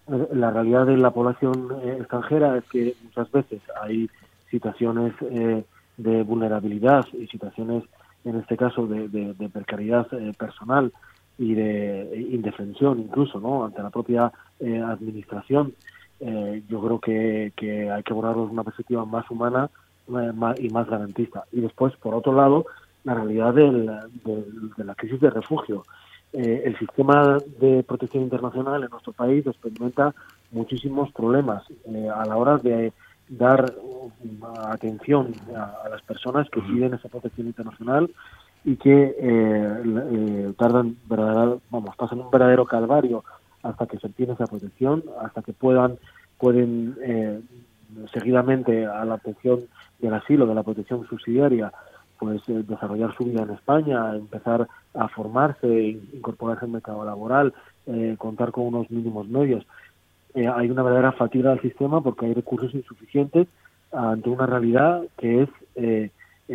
[0.08, 4.10] Eh, la realidad de la población eh, extranjera es que muchas veces hay
[4.50, 5.12] situaciones
[5.96, 7.84] de vulnerabilidad y situaciones,
[8.24, 10.06] en este caso, de, de, precariedad
[10.38, 10.92] personal
[11.38, 13.64] y de indefensión incluso, ¿no?
[13.64, 15.74] Ante la propia administración.
[16.20, 19.70] yo creo que, que hay que abordarlo una perspectiva más humana
[20.58, 21.44] y más garantista.
[21.52, 22.66] Y después, por otro lado,
[23.04, 25.84] la realidad de la crisis de refugio.
[26.32, 30.14] Eh, el sistema de protección internacional en nuestro país experimenta
[30.52, 32.92] muchísimos problemas eh, a la hora de
[33.30, 33.72] dar
[34.66, 38.10] atención a, las personas que piden esa protección internacional
[38.64, 40.96] y que eh, tardan
[41.70, 43.24] vamos pasan un verdadero calvario
[43.62, 45.98] hasta que se obtiene esa protección hasta que puedan
[46.38, 46.96] pueden
[48.12, 49.60] seguidamente a la atención
[49.98, 51.72] del asilo de la protección subsidiaria
[52.20, 57.54] pues eh, desarrollar su vida en España, empezar a formarse, incorporarse al mercado laboral,
[57.86, 59.66] eh, contar con unos mínimos medios.
[60.34, 63.48] Eh, hay una verdadera fatiga del sistema porque hay recursos insuficientes
[63.92, 66.10] ante una realidad que es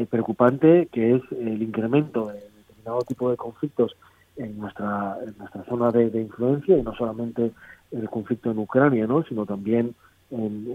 [0.09, 3.95] preocupante, que es el incremento de determinado tipo de conflictos
[4.37, 7.51] en nuestra, en nuestra zona de, influencia y no solamente
[7.91, 9.23] el conflicto en Ucrania, ¿no?
[9.23, 9.95] sino también
[10.31, 10.67] en,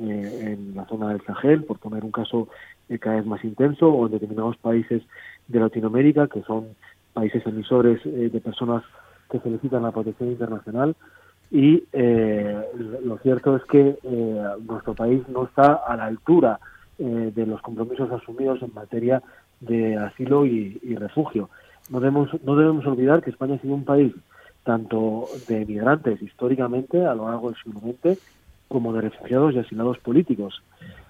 [0.42, 2.48] en, la zona del Sahel, por poner un caso
[2.98, 5.02] cada vez más intenso, o en determinados países
[5.48, 6.68] de Latinoamérica, que son
[7.12, 8.82] países emisores eh, de personas
[9.30, 10.96] que solicitan la protección internacional.
[11.50, 12.60] Y eh,
[13.04, 16.58] lo cierto es que eh, nuestro país no está a la altura
[16.98, 19.22] de los compromisos asumidos en materia
[19.60, 21.48] de asilo y, refugio.
[21.88, 24.12] No debemos, no debemos olvidar que España ha sido un país
[24.64, 28.18] tanto de migrantes históricamente a lo largo del siglo XX
[28.68, 30.62] como de refugiados y asilados políticos.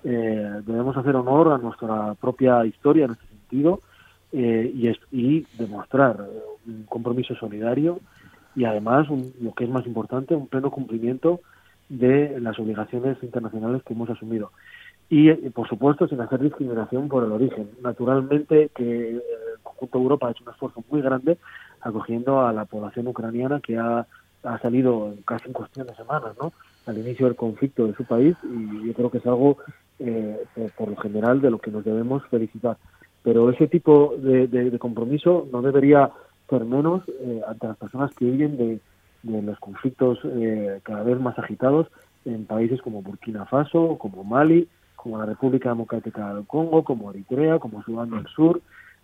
[0.03, 3.81] Eh, debemos hacer honor a nuestra propia historia en este sentido
[4.33, 6.27] eh, y, y, demostrar
[6.67, 8.01] un compromiso solidario
[8.61, 9.09] y además,
[9.41, 11.41] lo que es más importante, un pleno cumplimiento
[11.89, 14.53] de las obligaciones internacionales que hemos asumido.
[15.09, 17.71] Y, eh, por supuesto, sin hacer discriminación por el origen.
[17.83, 19.23] Naturalmente que el
[19.63, 21.39] conjunto de Europa ha hecho un esfuerzo muy grande
[21.81, 24.07] acogiendo a la población ucraniana que ha,
[24.45, 26.53] ha salido casi en cuestión de semanas, ¿no?
[26.85, 29.57] al inicio del conflicto de su país y yo creo que es algo
[30.01, 30.45] eh,
[30.77, 32.77] por, lo general de lo que nos debemos felicitar.
[33.23, 36.11] Pero ese tipo de, compromiso no debería
[36.51, 38.81] ser menos eh, ante las personas que viven de,
[39.23, 41.87] los conflictos eh, cada vez más agitados
[42.25, 47.59] en países como Burkina Faso, como Mali, como la República Democrática del Congo, como Eritrea,
[47.59, 48.61] como Sudán del Sur,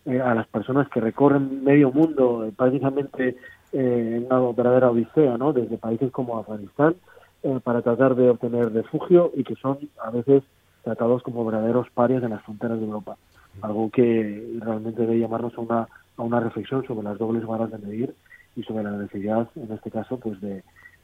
[0.06, 3.36] a las personas que recorren medio mundo prácticamente
[3.72, 5.52] en una verdadera odisea, ¿no?
[5.52, 6.94] desde países como Afganistán
[7.42, 10.42] eh, para tratar de obtener refugio y que son a veces
[10.82, 13.16] tratados como verdaderos parias en las fronteras de Europa.
[13.62, 17.78] Algo que realmente debe llamarnos a una, a una reflexión sobre las dobles varas de
[17.78, 18.14] medir
[18.54, 20.62] y sobre la necesidad, en este caso, pues de,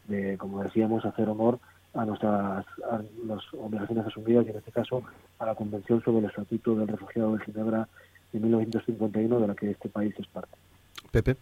[0.09, 1.59] de como decíamos, hacer honor
[1.95, 5.03] a nuestras a las obligaciones asumidas y en este caso
[5.39, 7.89] a la Convención sobre el Estatuto del Refugiado de Ginebra
[8.33, 10.57] de 1951 de la que este país es parte.
[11.11, 11.37] Pepe.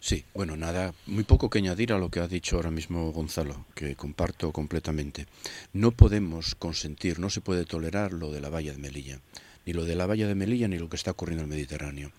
[0.00, 3.64] Sí, bueno, nada, muy poco que añadir a lo que ha dicho ahora mismo Gonzalo,
[3.74, 5.26] que comparto completamente.
[5.72, 9.20] No podemos consentir, no se puede tolerar lo de la valla de Melilla,
[9.64, 12.10] ni lo de la valla de Melilla ni lo que está ocurriendo en el Mediterráneo.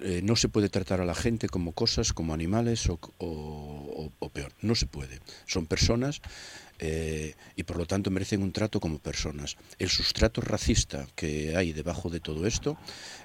[0.00, 4.52] Eh, no se puede tratar a la gente como cosas, como animales o, o, peor.
[4.62, 5.20] No se puede.
[5.46, 6.22] Son personas
[6.84, 9.56] eh, y por lo tanto merecen un trato como personas.
[9.78, 12.76] El sustrato racista que hay debajo de todo esto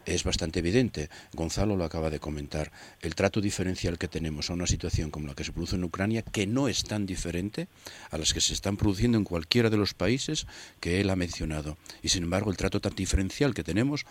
[0.05, 1.09] es bastante evidente.
[1.33, 2.71] Gonzalo lo acaba de comentar.
[3.01, 6.21] El trato diferencial que tenemos a una situación como la que se produce en Ucrania,
[6.21, 7.67] que no es tan diferente
[8.11, 10.45] a las que se están produciendo en cualquiera de los países
[10.79, 11.79] que él ha mencionado.
[12.03, 14.05] Y sin embargo, el trato tan diferencial que tenemos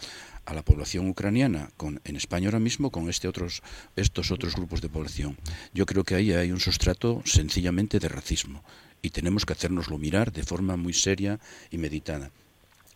[0.44, 3.62] a la población ucraniana con, en España ahora mismo con este otros,
[3.94, 5.38] estos otros grupos de población.
[5.72, 8.64] Yo creo que ahí hay un sustrato sencillamente de racismo
[9.07, 11.38] y tenemos que hacérnoslo mirar de forma muy seria
[11.71, 12.33] y meditada.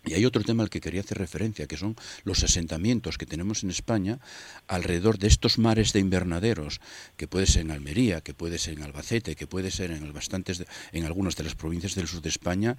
[0.04, 1.94] Y hay otro tema al que quería hacer referencia, que son
[2.24, 4.18] los asentamientos que tenemos en España
[4.66, 6.80] alrededor de estos mares de invernaderos,
[7.16, 10.64] que puede ser en Almería, que puede ser en Albacete, que puede ser en, bastantes
[10.90, 12.76] en algunas de las provincias del sur de España,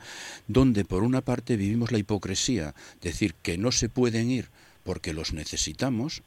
[0.47, 4.49] donde por una parte vivimos la hipocresía, decir que no se pueden ir
[4.83, 6.23] porque los necesitamos,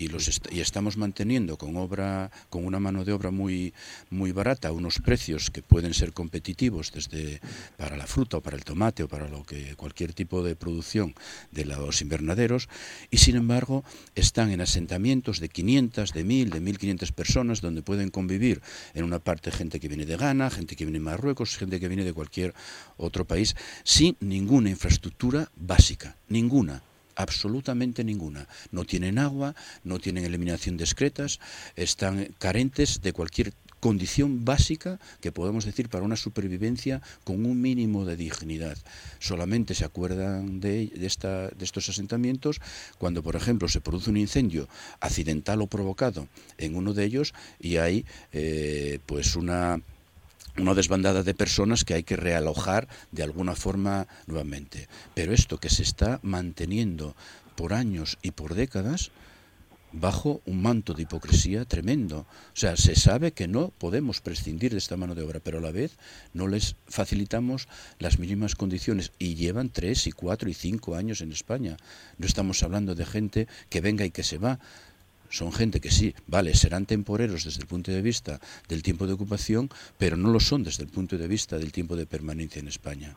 [0.00, 3.74] y los y estamos manteniendo con obra con una mano de obra muy
[4.08, 7.40] muy barata unos precios que pueden ser competitivos desde
[7.76, 11.14] para la fruta o para el tomate o para lo que cualquier tipo de producción
[11.52, 12.70] de los invernaderos
[13.10, 13.84] y sin embargo
[14.14, 18.62] están en asentamientos de 500 de 1000 de 1500 personas donde pueden convivir
[18.94, 21.88] en una parte gente que viene de Ghana gente que viene de Marruecos gente que
[21.88, 22.54] viene de cualquier
[22.96, 26.82] otro país sin ninguna infraestructura básica ninguna
[27.16, 28.46] absolutamente ninguna.
[28.72, 31.40] No tienen agua, no tienen eliminación de excretas,
[31.76, 38.04] están carentes de cualquier condición básica que podemos decir para una supervivencia con un mínimo
[38.04, 38.76] de dignidad.
[39.18, 42.60] Solamente se acuerdan de, de, esta, de estos asentamientos
[42.98, 44.68] cuando, por ejemplo, se produce un incendio
[45.00, 49.80] accidental o provocado en uno de ellos y hay eh, pues una
[50.56, 54.88] una desbandada de personas que hay que realojar de alguna forma nuevamente.
[55.14, 57.14] Pero esto que se está manteniendo
[57.56, 59.10] por años y por décadas
[59.92, 62.20] bajo un manto de hipocresía tremendo.
[62.20, 65.60] O sea, se sabe que no podemos prescindir de esta mano de obra, pero a
[65.60, 65.96] la vez
[66.32, 71.32] no les facilitamos las mínimas condiciones y llevan tres y cuatro y cinco años en
[71.32, 71.76] España.
[72.18, 74.60] No estamos hablando de gente que venga y que se va
[75.30, 78.38] son gente que sí, vale, serán temporeros desde el punto de vista
[78.68, 81.96] del tiempo de ocupación, pero no lo son desde el punto de vista del tiempo
[81.96, 83.14] de permanencia en España.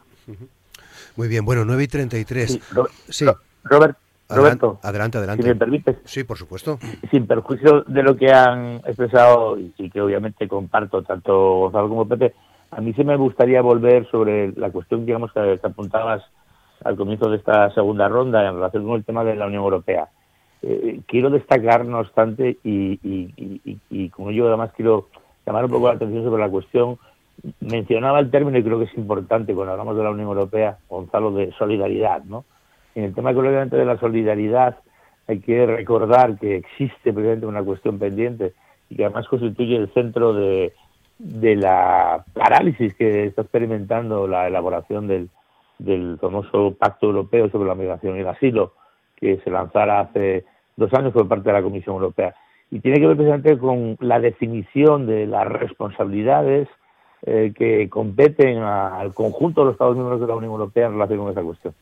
[1.16, 2.52] Muy bien, bueno, 9 y 33.
[2.52, 2.62] Sí,
[3.10, 3.26] sí.
[3.64, 3.98] Robert,
[4.30, 5.44] Roberto, adelante, adelante.
[5.44, 5.98] Si me permites.
[6.06, 6.80] Sí, por supuesto.
[7.12, 12.34] Sin perjuicio de lo que han expresado y que obviamente comparto tanto Gonzalo como Pepe,
[12.72, 16.24] a mí sí me gustaría volver sobre la cuestión, digamos, que apuntabas
[16.84, 20.08] al comienzo de esta segunda ronda en relación con el tema de la Unión Europea.
[20.66, 25.10] Eh, quiero destacar, no obstante, y, y, como yo además quiero
[25.46, 26.98] llamar un poco la atención sobre la cuestión,
[27.60, 31.32] mencionaba el término y creo que es importante cuando hablamos de la Unión Europea, Gonzalo,
[31.32, 32.46] de solidaridad, ¿no?
[32.96, 34.78] En el tema obviamente de la solidaridad
[35.28, 38.54] hay que recordar que existe precisamente una cuestión pendiente
[38.90, 40.74] y que además constituye el centro de,
[41.18, 45.30] de la parálisis que está experimentando la elaboración del,
[45.78, 48.74] del famoso Pacto Europeo sobre la Migración y el Asilo,
[49.16, 52.36] que se lanzara hace dos años por parte de la Comisión Europea.
[52.72, 56.68] Y tiene que ver precisamente con la definición de las responsabilidades
[57.26, 61.20] eh, que competen al conjunto de los Estados miembros de la Unión Europea en relación
[61.20, 61.74] con esa cuestión.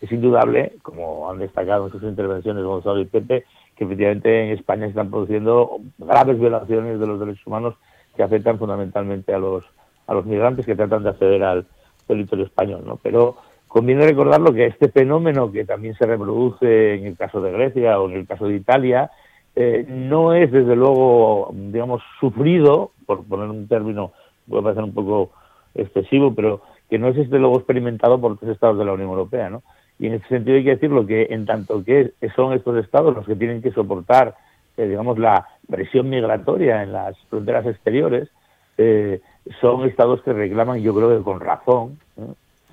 [0.00, 3.44] Es indudable, como han destacado en sus intervenciones Gonzalo y Pepe,
[3.76, 7.74] que efectivamente en España se están produciendo graves violaciones de los derechos humanos
[8.16, 9.64] que afectan fundamentalmente a los
[10.06, 11.66] a los migrantes que tratan de acceder al
[12.06, 12.98] territorio español, ¿no?
[13.00, 13.36] Pero
[13.70, 18.10] Conviene recordarlo que este fenómeno, que también se reproduce en el caso de Grecia o
[18.10, 19.12] en el caso de Italia,
[19.54, 24.10] eh, no es desde luego, digamos, sufrido, por poner un término,
[24.48, 25.30] puede parecer un poco
[25.76, 29.48] excesivo, pero que no es desde luego experimentado por tres estados de la Unión Europea,
[29.48, 29.62] ¿no?
[30.00, 33.24] Y en ese sentido hay que decirlo que en tanto que son estos estados los
[33.24, 34.34] que tienen que soportar,
[34.78, 38.28] eh, digamos, la presión migratoria en las fronteras exteriores,
[38.78, 39.20] eh,
[39.60, 42.00] son estados que reclaman, yo creo que con razón,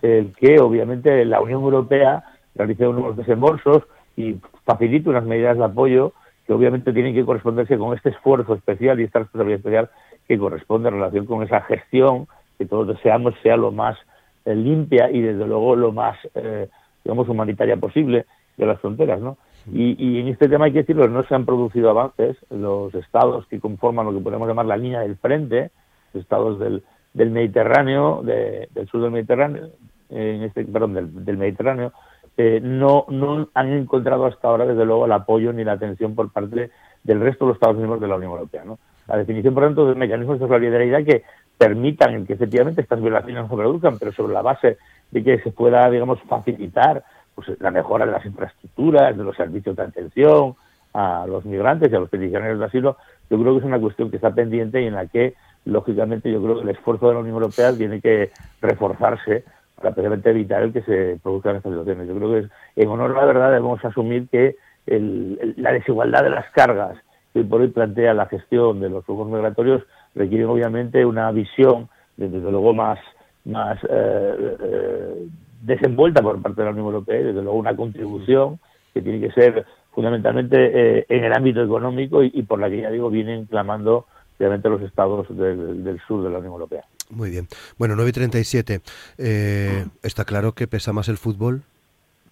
[0.01, 2.23] el que obviamente la Unión Europea
[2.55, 3.83] realice unos desembolsos
[4.15, 6.13] y facilite unas medidas de apoyo
[6.45, 9.89] que obviamente tienen que corresponderse con este esfuerzo especial y esta responsabilidad especial
[10.27, 13.97] que corresponde en relación con esa gestión que todos deseamos sea lo más
[14.45, 16.69] eh, limpia y desde luego lo más, eh,
[17.03, 19.37] digamos, humanitaria posible de las fronteras, ¿no?
[19.71, 22.37] Y, y, en este tema hay que decirlo, no se han producido avances.
[22.49, 25.71] Los estados que conforman lo que podemos llamar la línea del frente,
[26.13, 29.69] los estados del, del Mediterráneo, del sur del Mediterráneo,
[30.09, 31.91] en este, perdón, del, Mediterráneo,
[32.37, 36.31] eh, no, no han encontrado hasta ahora, desde luego, el apoyo ni la atención por
[36.31, 36.71] parte
[37.03, 38.63] del resto de los Estados miembros de la Unión Europea.
[38.63, 38.77] ¿no?
[39.07, 41.23] La definición, por tanto, de mecanismos de solidaridad que
[41.57, 44.77] permitan que efectivamente estas violaciones no se produzcan, pero sobre la base
[45.11, 49.75] de que se pueda, digamos, facilitar pues, la mejora de las infraestructuras, de los servicios
[49.75, 50.55] de atención
[50.93, 52.97] a los migrantes y a los peticionarios de asilo,
[53.29, 55.35] yo creo que es una cuestión que está pendiente y en la que,
[55.67, 59.43] lógicamente, yo creo que el esfuerzo de la Unión Europea tiene que reforzarse
[59.75, 62.07] para precisamente evitar el que se produzcan estas situaciones.
[62.07, 64.55] Yo creo que en honor a la verdad debemos asumir que
[64.87, 66.97] la desigualdad de las cargas
[67.33, 69.83] que por hoy plantea la gestión de los flujos migratorios
[70.15, 72.97] requiere obviamente una visión, desde luego, más,
[73.45, 75.27] más eh, eh,
[75.61, 78.59] desenvuelta por parte de la Unión Europea y desde luego una contribución
[78.93, 80.57] que tiene que ser fundamentalmente
[80.99, 84.05] eh, en el ámbito económico y, por la que ya digo vienen clamando
[84.39, 86.85] obviamente los estados del sur de la Unión Europea.
[87.09, 87.47] Muy bien.
[87.77, 88.81] Bueno, 9 y 37.
[89.17, 91.63] Eh, está claro que pesa más el fútbol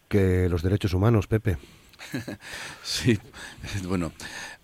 [0.08, 1.58] que los derechos humanos, Pepe.
[2.84, 3.18] sí,
[3.88, 4.12] bueno,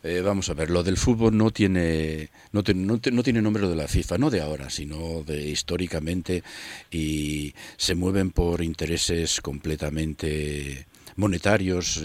[0.04, 3.88] eh, vamos a ver, lo del fútbol no tiene, no, no, tiene nombre de la
[3.88, 6.44] FIFA, no de ahora, sino de históricamente,
[6.92, 12.02] y se mueven por intereses completamente monetarios,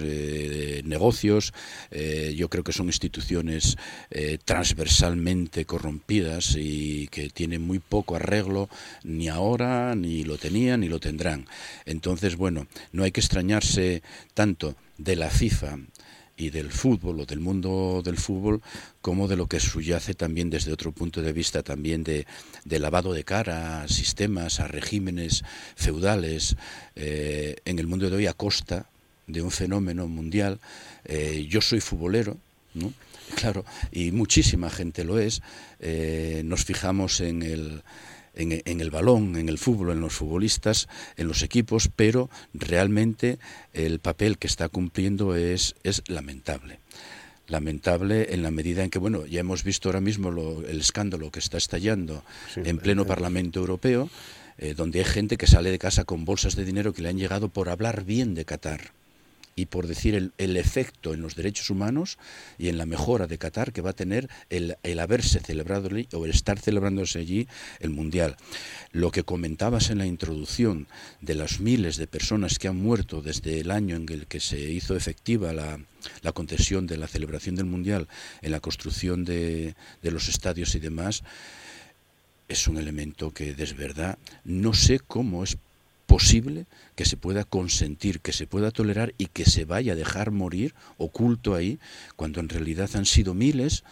[0.84, 1.52] negocios.
[2.34, 3.76] yo creo que son instituciones
[4.44, 8.68] transversalmente corrompidas y que tienen muy poco arreglo
[9.04, 11.46] ni ahora, ni lo tenían, ni lo tendrán.
[11.84, 14.02] Entonces, bueno, no hay que extrañarse
[14.34, 15.78] tanto de la FIFA
[16.36, 18.60] y del fútbol o del mundo del fútbol
[19.00, 22.26] como de lo que subyace también desde otro punto de vista también de,
[22.64, 25.44] lavado de cara a sistemas, a regímenes
[25.76, 26.56] feudales
[26.94, 28.90] eh, en el mundo de hoy a costa
[29.26, 30.60] de un fenómeno mundial.
[31.04, 32.36] Eh, yo soy futbolero,
[32.74, 32.92] ¿no?
[33.34, 35.42] claro, y muchísima gente lo es.
[35.80, 37.82] Eh, nos fijamos en el
[38.36, 43.38] en, el balón, en el fútbol, en los futbolistas, en los equipos, pero realmente
[43.72, 46.78] el papel que está cumpliendo es, es lamentable
[47.48, 50.30] lamentable en la medida en que, bueno, ya hemos visto ahora mismo
[50.66, 52.24] el escándalo que está estallando
[52.56, 54.10] en pleno Parlamento Europeo,
[54.58, 57.18] eh, donde hay gente que sale de casa con bolsas de dinero que le han
[57.18, 58.90] llegado por hablar bien de Qatar
[59.58, 62.18] y por decir el, efecto en los derechos humanos
[62.58, 66.24] y en la mejora de Qatar que va a tener el, el haberse celebrado o
[66.24, 67.48] el estar celebrándose allí
[67.80, 68.36] el Mundial.
[68.92, 70.88] Lo que comentabas en la introducción
[71.22, 74.60] de las miles de personas que han muerto desde el año en el que se
[74.60, 75.80] hizo efectiva la,
[76.20, 78.08] la concesión de la celebración del Mundial
[78.42, 81.22] en la construcción de, de los estadios y demás,
[82.48, 85.56] es un elemento que de verdad no sé cómo es
[86.06, 90.30] posible que se pueda consentir, que se pueda tolerar y que se vaya a dejar
[90.30, 91.78] morir oculto ahí,
[92.16, 93.84] cuando en realidad han sido miles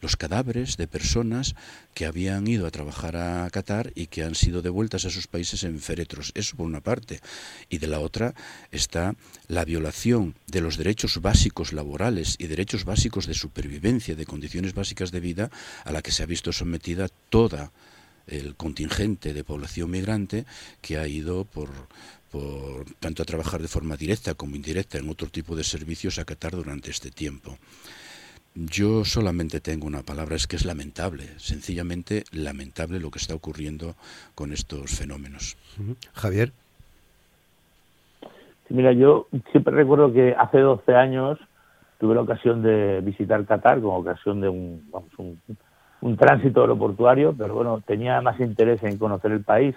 [0.00, 1.54] los cadáveres de personas
[1.94, 5.62] que habían ido a trabajar a Qatar y que han sido devueltas a sus países
[5.64, 6.32] en féretros.
[6.34, 7.20] Eso por una parte.
[7.68, 8.34] Y de la otra
[8.70, 9.14] está
[9.48, 15.10] la violación de los derechos básicos laborales y derechos básicos de supervivencia, de condiciones básicas
[15.10, 15.50] de vida,
[15.84, 17.70] a la que se ha visto sometida toda
[18.30, 20.46] el contingente de población migrante
[20.80, 21.68] que ha ido por,
[22.30, 26.24] por tanto a trabajar de forma directa como indirecta en otro tipo de servicios a
[26.24, 27.58] Qatar durante este tiempo.
[28.54, 33.94] Yo solamente tengo una palabra, es que es lamentable, sencillamente lamentable lo que está ocurriendo
[34.34, 35.56] con estos fenómenos.
[36.14, 36.52] Javier.
[38.68, 41.38] mira, yo siempre recuerdo que hace 12 años
[41.98, 45.40] tuve la ocasión de visitar Qatar como ocasión de un, vamos, un,
[46.02, 49.74] un tránsito aeroportuario, pero bueno, tenía más interés en conocer el país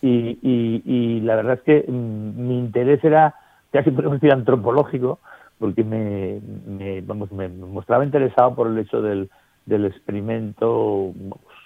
[0.00, 0.38] y,
[0.84, 3.34] y, la verdad es que mm, mi interés era
[3.72, 5.18] casi podemos decir antropológico,
[5.58, 9.28] porque me, me, vamos, me mostraba interesado por el hecho del,
[9.66, 11.12] del experimento,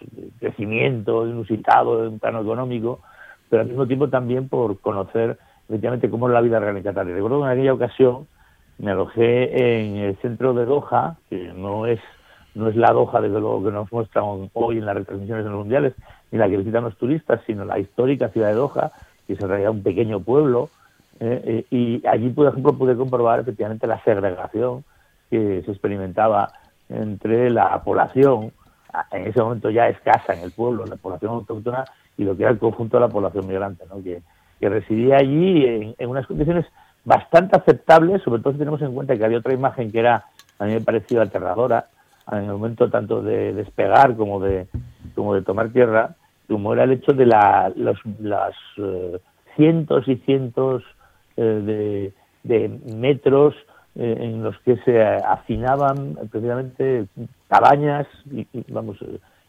[0.00, 3.00] de crecimiento inusitado en plano económico,
[3.50, 5.38] pero al mismo tiempo también por conocer
[5.68, 7.06] efectivamente cómo es la vida real en Qatar.
[7.08, 8.26] Y recuerdo que en aquella ocasión
[8.78, 12.00] me alojé en el centro de Doha, que no es
[12.54, 15.60] no es la Doha, desde luego, que nos muestran hoy en las retransmisiones en los
[15.60, 15.94] mundiales,
[16.30, 18.92] ni la que visitan los turistas, sino la histórica ciudad de Doha,
[19.26, 20.68] que es en realidad un pequeño pueblo.
[21.20, 24.84] Eh, eh, y allí, por ejemplo, pude comprobar efectivamente la segregación
[25.30, 26.52] que se experimentaba
[26.88, 28.52] entre la población,
[29.10, 31.84] en ese momento ya escasa en el pueblo, la población autóctona,
[32.18, 34.02] y lo que era el conjunto de la población migrante, ¿no?
[34.02, 34.20] que,
[34.60, 36.66] que residía allí en, en unas condiciones
[37.04, 40.26] bastante aceptables, sobre todo si tenemos en cuenta que había otra imagen que era,
[40.58, 41.86] a mí me pareció aterradora,
[42.30, 44.66] en el momento tanto de despegar como de,
[45.14, 46.14] como de tomar tierra,
[46.48, 49.18] como era el hecho de la, los, las eh,
[49.56, 50.82] cientos y cientos
[51.36, 52.12] eh,
[52.44, 53.54] de, metros
[53.94, 57.06] eh, en los que se hacinaban precisamente
[57.48, 58.98] cabañas y, vamos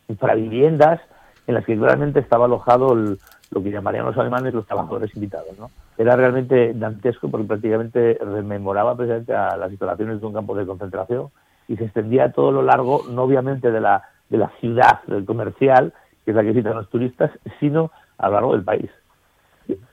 [0.08, 1.02] infraviviendas
[1.48, 5.70] en las que claramente estaba alojado lo que llamarían los alemanes los trabajadores invitados, ¿no?
[5.98, 11.30] Era realmente dantesco porque prácticamente rememoraba precisamente a las instalaciones de un campo de concentración
[11.68, 15.26] y se extendía a todo lo largo, no obviamente de la, de la ciudad del
[15.26, 15.94] comercial,
[16.26, 18.90] que es la que visitan los turistas, sino a lo largo del país.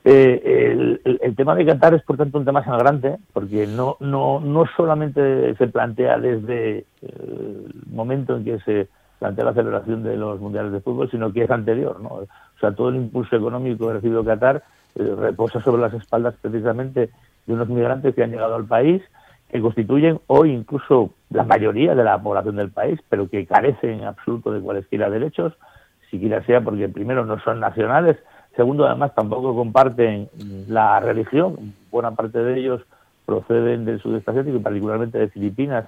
[0.03, 4.65] Eh, el, tema de Qatar es, por tanto, un tema sangrante, porque no, no, no
[4.75, 10.71] solamente se plantea desde el momento en que se plantea la celebración de los mundiales
[10.71, 11.99] de fútbol, sino que es anterior.
[12.01, 12.09] ¿no?
[12.09, 12.27] O
[12.59, 14.63] sea, todo el impulso económico que ha recibido Qatar
[14.95, 17.11] eh, reposa sobre las espaldas precisamente
[17.45, 19.01] de unos migrantes que han llegado al país
[19.51, 24.03] que constituyen hoy incluso la mayoría de la población del país, pero que carecen en
[24.05, 25.53] absoluto de cualesquiera derechos,
[26.09, 28.17] siquiera sea porque primero no son nacionales,
[28.55, 30.29] segundo además tampoco comparten
[30.67, 32.81] la religión, buena parte de ellos
[33.25, 35.85] proceden del sudeste asiático y particularmente de Filipinas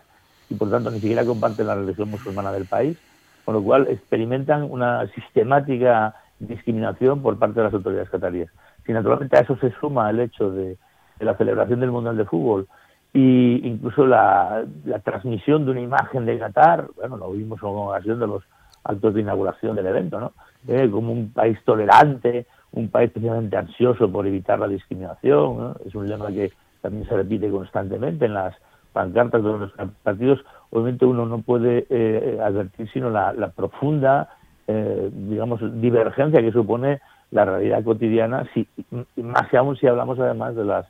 [0.49, 2.97] y por tanto ni siquiera comparten la religión musulmana del país,
[3.45, 8.49] con lo cual experimentan una sistemática discriminación por parte de las autoridades cataríes.
[8.85, 10.77] Si naturalmente a eso se suma el hecho de,
[11.19, 12.67] de la celebración del Mundial de Fútbol,
[13.13, 14.65] y incluso la,
[15.03, 18.43] transmisión de una imagen de Qatar, bueno, lo vimos en ocasión de los
[18.83, 20.33] actos de inauguración del evento, ¿no?
[20.67, 26.09] Eh, como un país tolerante, un país especialmente ansioso por evitar la discriminación, es un
[26.09, 26.51] lema que,
[26.81, 28.53] también se repite constantemente en las
[28.91, 29.71] pancartas de los
[30.03, 34.29] partidos, obviamente uno no puede eh, advertir sino la, profunda,
[34.67, 36.99] eh, digamos, divergencia que supone
[37.31, 38.67] la realidad cotidiana, si,
[39.15, 40.85] más que aún si hablamos además de las,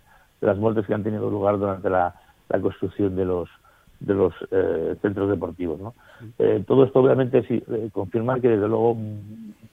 [0.45, 2.15] las muertes que han tenido lugar durante la,
[2.61, 3.49] construcción de los
[3.99, 5.79] de los eh, centros deportivos.
[5.79, 5.93] ¿no?
[6.67, 8.95] todo esto obviamente sí, confirma que desde luego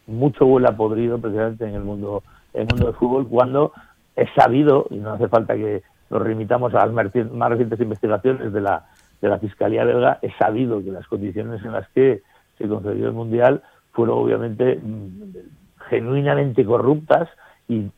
[0.06, 2.22] mucho huele a podrido precisamente en el mundo
[2.54, 3.72] en el mundo del fútbol cuando
[4.16, 8.60] es sabido, y no hace falta que nos remitamos a las más recientes investigaciones de
[8.60, 8.86] la,
[9.20, 12.22] de la Fiscalía belga, es sabido que las condiciones en las que
[12.58, 13.62] se concedió el Mundial
[13.92, 15.32] fueron obviamente mm,
[15.88, 17.28] genuinamente corruptas
[17.68, 17.88] y,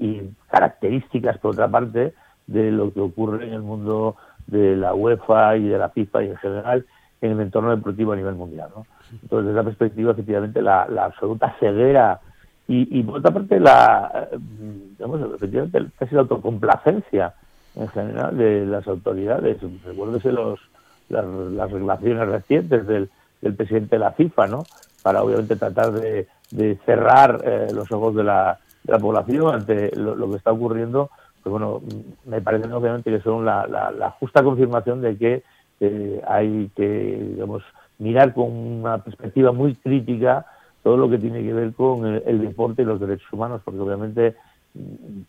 [0.51, 2.13] características, por otra parte,
[2.47, 4.17] de lo que ocurre en el mundo
[4.47, 6.87] de la UEFA y de la FIFA y en general
[7.21, 8.69] en el entorno deportivo a nivel mundial.
[8.75, 8.87] ¿no?
[9.23, 12.21] Entonces, desde esa perspectiva, efectivamente, la, la absoluta ceguera
[12.69, 17.35] y, y, por otra parte, la, mm, digamos, efectivamente, casi la autocomplacencia
[17.75, 19.59] en general de las autoridades.
[19.85, 20.61] Recuérdese los,
[21.09, 24.65] las, las regulaciones recientes del, del, presidente de la FIFA, ¿no?
[25.03, 29.95] Para obviamente tratar de, de cerrar eh, los ojos de la, de la población ante
[29.97, 31.11] lo, que está ocurriendo.
[31.43, 31.83] Pues bueno,
[32.25, 35.43] me parece obviamente que son la, la, justa confirmación de que
[35.81, 37.63] eh, hay que, digamos,
[37.99, 40.47] mirar con una perspectiva muy crítica
[40.83, 44.37] todo lo que tiene que ver con el deporte y los derechos humanos, porque obviamente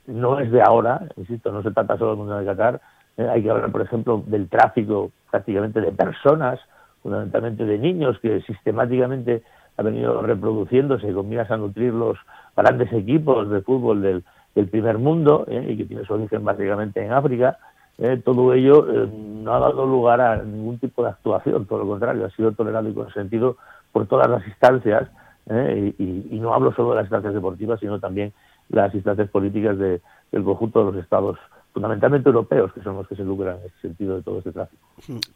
[0.07, 2.81] no es de ahora, insisto, no se trata solo del mundo de Qatar,
[3.17, 6.59] eh, hay que hablar, por ejemplo, del tráfico prácticamente de personas,
[7.01, 9.43] fundamentalmente de niños, que sistemáticamente
[9.77, 12.17] ha venido reproduciéndose con miras a nutrir los
[12.55, 14.23] grandes equipos de fútbol del,
[14.67, 17.57] primer mundo eh, y que tiene su origen básicamente en África.
[17.97, 22.25] Eh, todo ello no ha dado lugar a ningún tipo de actuación, todo lo contrario,
[22.25, 23.57] ha sido tolerado y consentido
[23.91, 25.09] por todas las instancias,
[25.45, 25.93] y,
[26.31, 28.31] y, no hablo solo de las instancias deportivas, sino también
[28.69, 30.01] las instancias políticas de,
[30.31, 31.37] del conjunto de los estados
[31.73, 34.81] fundamentalmente europeos, que son los que se lucran en ese sentido de todo este tráfico.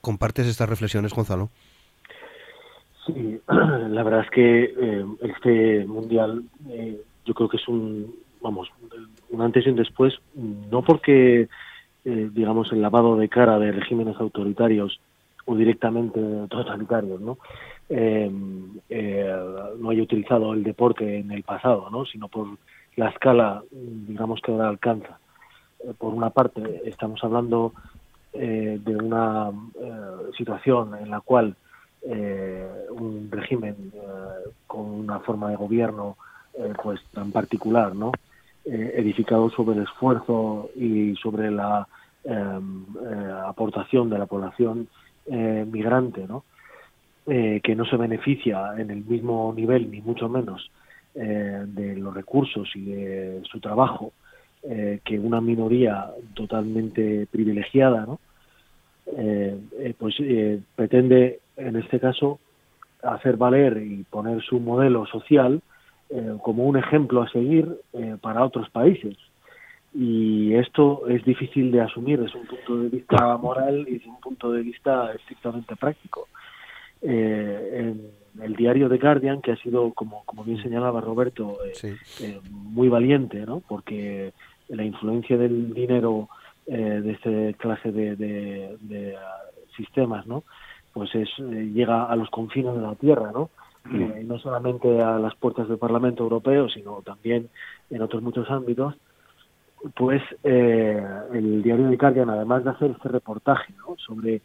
[0.01, 1.49] ¿Compartes estas reflexiones, Gonzalo?
[3.05, 8.69] Sí, la verdad es que eh, este mundial eh, yo creo que es un, vamos,
[9.29, 11.47] un antes y un después, no porque,
[12.05, 14.99] eh, digamos, el lavado de cara de regímenes autoritarios
[15.45, 16.19] o directamente
[16.49, 17.37] totalitarios, ¿no?
[17.89, 22.05] no haya utilizado el deporte en el pasado, ¿no?
[22.05, 22.47] Sino por
[22.97, 25.19] la escala, digamos que ahora alcanza.
[25.79, 27.73] Eh, por una parte, estamos hablando
[28.33, 31.55] eh, de una eh, situación en la cual
[32.09, 33.91] un régimen
[34.65, 36.15] con una forma de gobierno
[36.81, 38.13] pues tan particular, ¿no?
[38.69, 41.87] Edificado sobre el esfuerzo y sobre la
[43.47, 44.87] aportación de la población
[45.27, 46.43] migrante, ¿no?
[47.25, 50.69] que no se beneficia en el mismo nivel, ni mucho menos,
[51.19, 54.13] eh, de los recursos y de su trabajo
[54.61, 58.05] eh, que una minoría totalmente privilegiada.
[59.17, 60.15] Eh, pues
[60.75, 62.39] pretende en este caso
[63.01, 65.59] hacer valer y poner su modelo social
[66.41, 67.67] como un ejemplo a seguir
[68.21, 69.15] para otros países.
[69.93, 74.19] Y esto es difícil de asumir desde un punto de vista moral y desde un
[74.19, 76.27] punto de vista estrictamente práctico.
[77.01, 82.39] en, el diario The Guardian, que ha sido, como, como bien señalaba Roberto, eh, eh,
[82.49, 83.61] muy valiente, ¿no?
[83.67, 84.33] porque
[84.69, 86.29] la influencia del dinero
[86.67, 89.15] eh, de esta clase de, de,
[89.75, 90.43] sistemas, ¿no?
[90.93, 93.51] pues es, llega a los confines de la Tierra, ¿no?
[93.89, 97.49] No solamente a las puertas del Parlamento Europeo, sino también
[97.89, 98.95] en otros muchos ámbitos,
[99.95, 103.95] pues el diario The Guardian, además de hacer este reportaje ¿no?
[103.97, 104.41] sobre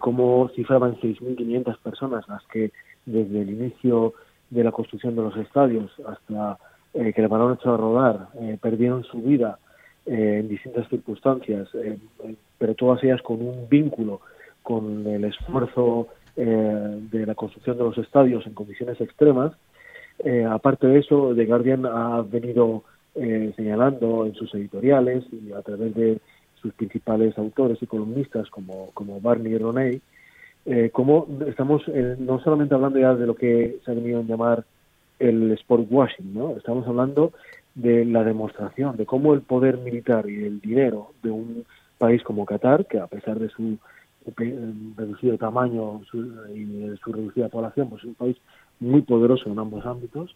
[0.00, 2.72] cómo cifraban 6.500 personas las que
[3.06, 4.14] desde el inicio
[4.50, 6.58] de la construcción de los estadios hasta
[6.94, 9.58] eh, que el balón echó a rodar, eh, perdieron su vida
[10.04, 11.68] eh, en distintas circunstancias,
[12.58, 14.20] pero todas ellas con un vínculo
[14.62, 19.52] con el esfuerzo de la construcción de los estadios en condiciones extremas.
[20.48, 26.18] aparte de eso, The Guardian ha venido señalando en sus editoriales y a través de
[26.62, 30.00] sus principales autores y columnistas como, como Barney Roney,
[30.64, 34.22] eh, cómo estamos eh, no solamente hablando ya de lo que se ha venido a
[34.22, 34.64] llamar
[35.18, 36.56] el sport washing, ¿no?
[36.56, 37.32] Estamos hablando
[37.74, 41.64] de la demostración de cómo el poder militar y el dinero de un
[41.98, 43.78] país como Qatar, que a pesar de su
[44.96, 46.00] reducido tamaño
[46.54, 48.36] y su reducida población, pues es un país
[48.80, 50.34] muy poderoso en ambos ámbitos,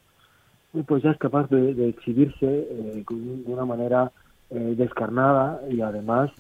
[0.86, 4.12] pues ya es capaz de, exhibirse eh, de una manera
[4.50, 6.30] eh, descarnada y además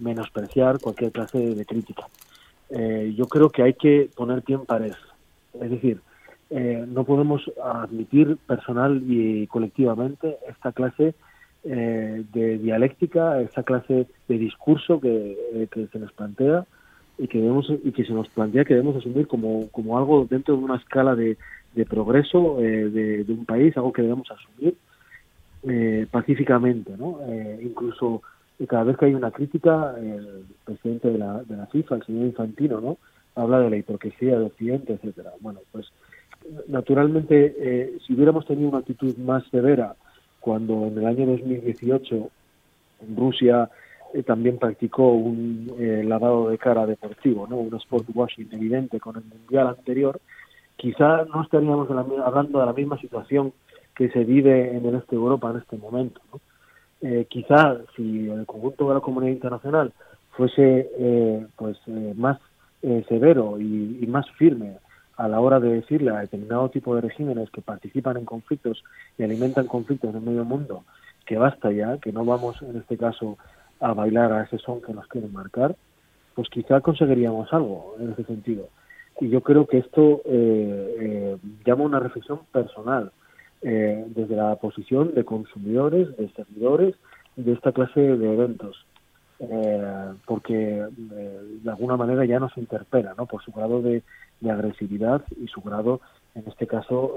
[0.00, 2.06] menospreciar cualquier clase de crítica
[2.70, 4.94] eh, yo creo que hay que poner pie en pared.
[5.54, 6.00] Es decir,
[6.50, 11.14] eh, no podemos admitir personal y colectivamente esta clase
[11.62, 16.64] dialéctica, esa clase de discurso que, que se nos plantea
[17.18, 20.56] y que debemos y que se nos plantea que debemos asumir como, como algo dentro
[20.56, 21.36] de una escala de,
[21.74, 22.88] de progreso eh,
[23.24, 24.76] de, un país, algo que debemos asumir
[25.64, 27.18] eh, pacíficamente, ¿no?
[27.28, 28.22] Eh, incluso
[28.66, 32.26] cada vez que hay una crítica, el presidente de la, de la FIFA, el señor
[32.26, 32.98] Infantino, ¿no?
[33.36, 35.32] Habla de la hipocresía del Occidente, etcétera.
[35.40, 35.86] Bueno, pues
[36.66, 39.94] naturalmente, si hubiéramos tenido una actitud más severa
[40.40, 42.30] cuando en el año 2018
[43.16, 43.70] Rusia
[44.26, 45.70] también practicó un
[46.04, 47.56] lavado de cara deportivo, ¿no?
[47.56, 50.18] Un sport washing evidente con el mundial anterior,
[50.76, 53.52] quizá no estaríamos hablando de la misma situación
[53.94, 56.20] que se vive en el este de Europa en este momento.
[57.02, 59.92] Eh, quizá si el conjunto de la comunidad internacional
[60.30, 62.38] fuese eh, pues eh, más
[63.08, 64.78] severo y, más firme
[65.18, 68.82] a la hora de decirle a determinado tipo de regímenes que participan en conflictos
[69.18, 70.84] y alimentan conflictos en medio mundo
[71.26, 73.36] que basta ya, que no vamos en este caso
[73.80, 75.76] a bailar a ese son que nos quieren marcar,
[76.34, 78.68] pues quizá conseguiríamos algo en ese sentido.
[79.20, 83.12] Y yo creo que esto eh, eh, llama una reflexión personal
[83.60, 86.94] eh, desde la posición de consumidores, de servidores
[87.36, 88.86] de esta clase de eventos,
[90.26, 93.26] porque de alguna manera ya nos interpela ¿no?
[93.26, 94.02] por su grado de,
[94.48, 96.00] agresividad y su grado,
[96.34, 97.14] en este caso,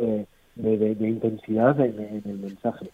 [0.56, 2.90] de, intensidad en, el mensaje.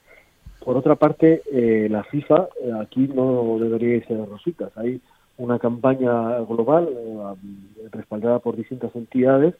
[0.63, 1.41] Por otra parte,
[1.89, 2.47] la FIFA
[2.81, 4.71] aquí no debería ser de rositas.
[4.77, 5.01] Hay
[5.37, 9.55] una campaña global eh, respaldada por distintas entidades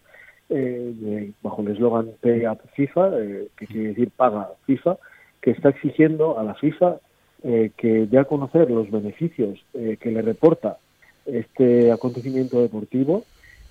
[0.49, 4.97] eh, bajo el eslogan Pay Up FIFA, eh, que quiere decir paga FIFA,
[5.41, 6.97] que está exigiendo a la FIFA
[7.43, 10.77] que dé a conocer los beneficios que le reporta
[11.25, 13.23] este acontecimiento deportivo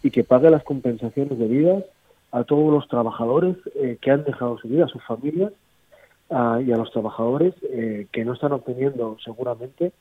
[0.02, 1.84] y que pague las compensaciones debidas
[2.30, 3.56] a todos los trabajadores
[4.00, 5.52] que han dejado su vida, a sus familias
[6.30, 7.54] y a los trabajadores
[8.12, 9.92] que no están obteniendo seguramente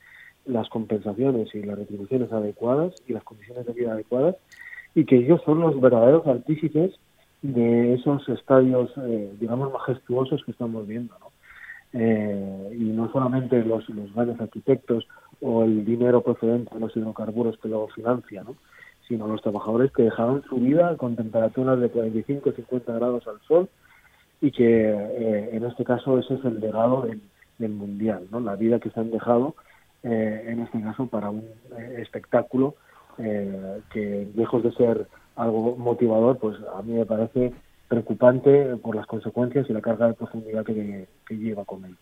[0.46, 4.36] las compensaciones y las retribuciones adecuadas y las condiciones de vida adecuadas
[4.94, 6.94] y que ellos son los verdaderos artífices
[7.42, 11.14] de esos estadios, eh, digamos, majestuosos que estamos viendo.
[11.98, 15.08] Eh, y no solamente los, los grandes arquitectos
[15.42, 18.56] o el dinero procedente de los hidrocarburos que luego financia, ¿no?
[19.08, 23.70] sino los trabajadores que dejaron su vida con temperaturas de 45 50 grados al sol
[24.42, 27.22] y que eh, en este caso ese es el legado del,
[27.60, 28.42] del mundial, ¿no?
[28.42, 29.56] la vida que se han dejado
[30.06, 31.44] eh, en este caso para un
[31.78, 32.76] eh, espectáculo
[33.18, 37.54] eh, que lejos de ser algo motivador, pues a mí me parece
[37.88, 41.96] preocupante por las consecuencias y la carga de profundidad que, lleva con él.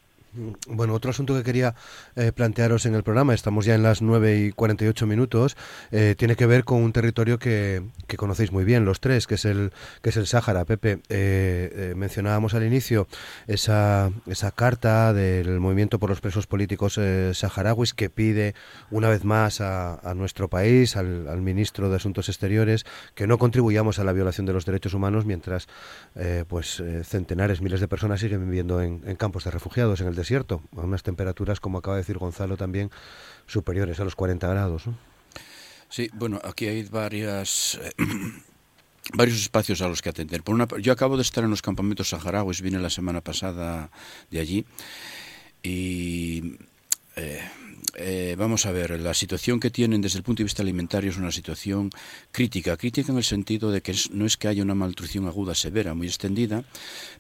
[0.68, 1.76] Bueno, otro asunto que quería
[2.16, 5.56] eh, plantearos en el programa, estamos ya en las 9 y 48 minutos,
[5.92, 7.84] eh, tiene que ver con un territorio que,
[8.18, 9.72] conocéis muy bien los tres, que es el,
[10.02, 10.66] que es el Sáhara.
[10.66, 13.08] Pepe, eh, mencionábamos al inicio
[13.48, 17.00] esa, esa carta del movimiento por los presos políticos
[17.34, 18.56] saharauis que pide
[18.92, 23.38] una vez más a, a nuestro país, al, al, ministro de Asuntos Exteriores, que no
[23.38, 25.68] contribuyamos a la violación de los derechos humanos mientras
[26.48, 30.64] pues centenares, miles de personas siguen viviendo en, en campos de refugiados en el desierto,
[30.76, 32.90] a unas temperaturas, como acaba de decir Gonzalo también,
[33.46, 34.84] superiores a los 40 grados.
[35.90, 37.80] Sí, bueno, aquí hay varias...
[37.82, 37.92] Eh,
[39.14, 40.44] varios espacios a los que atender.
[40.44, 43.92] Por una, yo acabo de estar en los campamentos saharauis, vine la semana pasada
[44.32, 44.66] de allí
[45.62, 46.58] y
[47.16, 47.42] eh,
[47.96, 51.18] eh, vamos a ver, la situación que tienen desde el punto de vista alimentario es
[51.18, 51.92] una situación
[52.32, 55.94] crítica, crítica en el sentido de que no es que haya una malnutrición aguda severa,
[55.94, 56.64] muy extendida,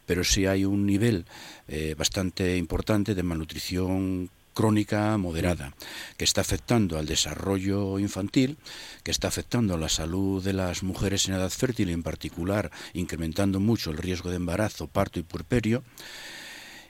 [0.05, 1.26] pero sí hay un nivel
[1.67, 5.74] eh, bastante importante de malnutrición crónica moderada,
[6.17, 8.57] que está afectando al desarrollo infantil,
[9.03, 13.59] que está afectando a la salud de las mujeres en edad fértil, en particular incrementando
[13.59, 15.84] mucho el riesgo de embarazo, parto y puerperio,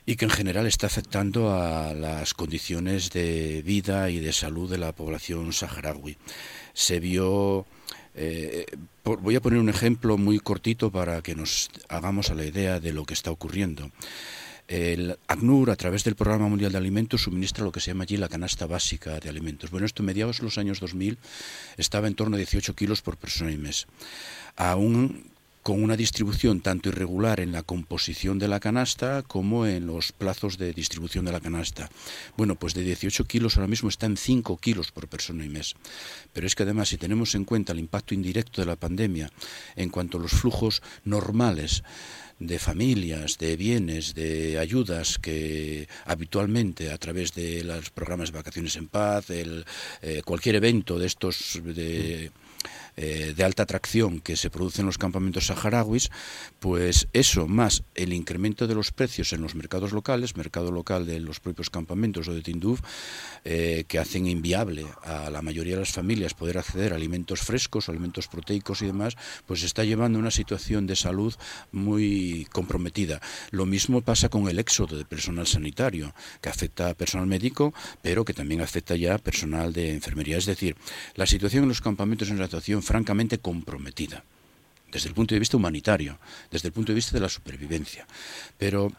[0.06, 4.78] y que en general está afectando a las condiciones de vida y de salud de
[4.78, 6.16] la población saharaui.
[6.74, 7.66] Se vio,
[8.14, 8.66] eh,
[9.04, 12.92] voy a poner un ejemplo muy cortito para que nos hagamos a la idea de
[12.92, 13.90] lo que está ocurriendo.
[14.66, 18.16] El ACNUR, a través del Programa Mundial de Alimentos, suministra lo que se llama allí
[18.16, 19.70] la canasta básica de alimentos.
[19.70, 21.18] Bueno, esto en mediados de los años 2000
[21.76, 23.86] estaba en torno a 18 kilos por persona y mes.
[24.56, 25.33] Aún
[25.64, 30.58] con una distribución tanto irregular en la composición de la canasta como en los plazos
[30.58, 31.88] de distribución de la canasta.
[32.36, 35.74] Bueno, pues de 18 kilos ahora mismo está en 5 kilos por persona y mes.
[36.34, 39.32] Pero es que además, si tenemos en cuenta el impacto indirecto de la pandemia
[39.74, 41.82] en cuanto a los flujos normales,
[42.38, 48.76] de familias, de bienes, de ayudas que habitualmente a través de los programas de vacaciones
[48.76, 49.64] en paz, el,
[50.02, 52.32] eh, cualquier evento de estos de
[52.96, 56.10] eh, de alta atracción que se produce en los campamentos saharauis,
[56.60, 61.20] pues eso más el incremento de los precios en los mercados locales, mercado local de
[61.20, 62.80] los propios campamentos o de Tinduf,
[63.44, 67.88] eh, que hacen inviable a la mayoría de las familias poder acceder a alimentos frescos,
[67.88, 69.16] alimentos proteicos y demás,
[69.46, 71.34] pues está llevando a una situación de salud
[71.72, 73.20] muy comprometida.
[73.50, 78.24] Lo mismo pasa con el éxodo de personal sanitario, que afecta a personal médico, pero
[78.24, 80.36] que también afecta ya a personal de enfermería.
[80.36, 80.76] Es decir,
[81.14, 84.24] la situación en los campamentos es una situación francamente comprometida
[84.94, 86.18] desde el punto de vista humanitario,
[86.52, 88.06] desde el punto de vista de la supervivencia.
[88.56, 88.92] Pero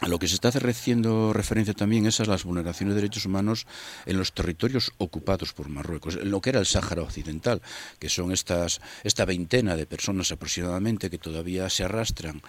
[0.00, 3.66] a lo que se está haciendo referencia también es a las vulneraciones de derechos humanos
[4.06, 7.62] en los territorios ocupados por Marruecos, en lo que era el Sáhara Occidental,
[7.98, 12.42] que son estas, esta veintena de personas aproximadamente que todavía se arrastran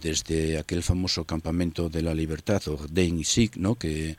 [0.00, 3.74] desde aquel famoso campamento de la libertad, o Dein Sik, ¿no?
[3.74, 4.16] que,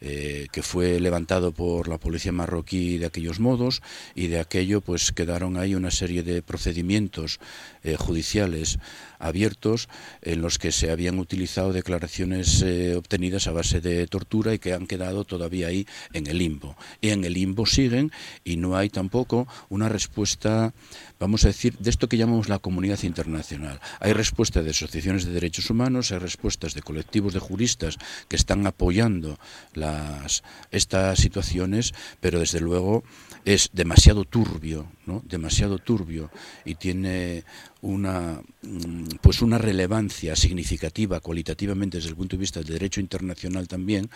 [0.00, 3.82] eh, que fue levantado por la policía marroquí de aquellos modos,
[4.14, 7.40] y de aquello pues quedaron ahí una serie de procedimientos
[7.82, 8.78] eh, judiciales
[9.18, 9.88] abiertos
[10.22, 14.72] en los que se habían utilizado declaraciones eh, obtenidas a base de tortura y que
[14.72, 16.76] han quedado todavía ahí en el limbo.
[17.00, 18.12] Y en el limbo siguen
[18.44, 20.72] y no hay tampoco una respuesta
[21.18, 23.80] vamos a decir, de esto que llamamos la comunidad internacional.
[24.00, 27.98] Hay respuestas de asociaciones de derechos humanos, hay respuestas de colectivos de juristas
[28.28, 29.38] que están apoyando
[29.74, 33.02] las, estas situaciones, pero desde luego
[33.44, 35.22] es demasiado turbio, ¿no?
[35.24, 36.30] demasiado turbio
[36.64, 37.44] y tiene
[37.80, 43.68] una mm, pues una relevancia significativa cualitativamente desde el punto de vista del derecho internacional
[43.68, 44.10] también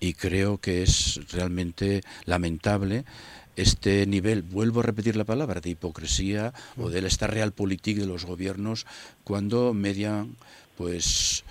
[0.00, 3.04] y creo que es realmente lamentable
[3.56, 8.24] este nivel, vuelvo a repetir la palabra, de hipocresía o de esta realpolitik de los
[8.24, 8.86] gobiernos
[9.24, 10.36] cuando median
[10.76, 11.44] pues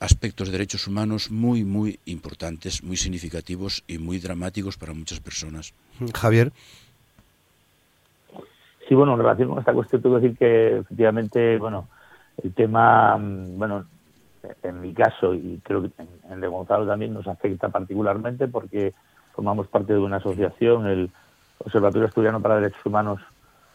[0.00, 5.72] aspectos de derechos humanos muy, muy importantes, muy significativos y muy dramáticos para muchas personas.
[6.14, 6.52] Javier.
[8.88, 11.88] Sí, bueno, en relación con esta cuestión, tengo que decir que efectivamente, bueno,
[12.42, 13.86] el tema, mm, bueno,
[14.62, 18.92] en mi caso y creo que en el de Gonzalo también nos afecta particularmente porque
[19.34, 21.10] formamos parte de una asociación, el
[21.58, 23.20] Observatorio Asturiano para Derechos Humanos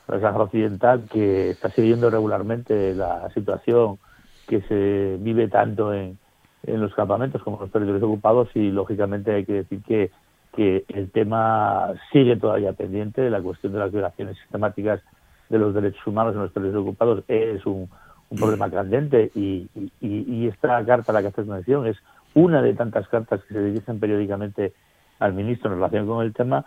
[0.07, 3.99] del Sahara Occidental, que está siguiendo regularmente la situación
[4.47, 6.17] que se vive tanto en,
[6.63, 10.11] en los campamentos como en los territorios ocupados y lógicamente hay que decir que,
[10.55, 15.01] que el tema sigue todavía pendiente, de la cuestión de las violaciones sistemáticas
[15.49, 17.23] de los derechos humanos en los territorios ocupados.
[17.27, 17.89] Es un,
[18.29, 19.69] un problema candente y,
[20.01, 21.97] y, esta carta a la que haces mención es
[22.33, 24.73] una de tantas cartas que se dirigen periódicamente
[25.19, 26.65] al ministro en relación con el tema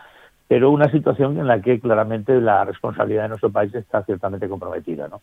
[0.49, 5.09] pero una situación en la que claramente la responsabilidad de nuestro país está ciertamente comprometida,
[5.09, 5.21] ¿no?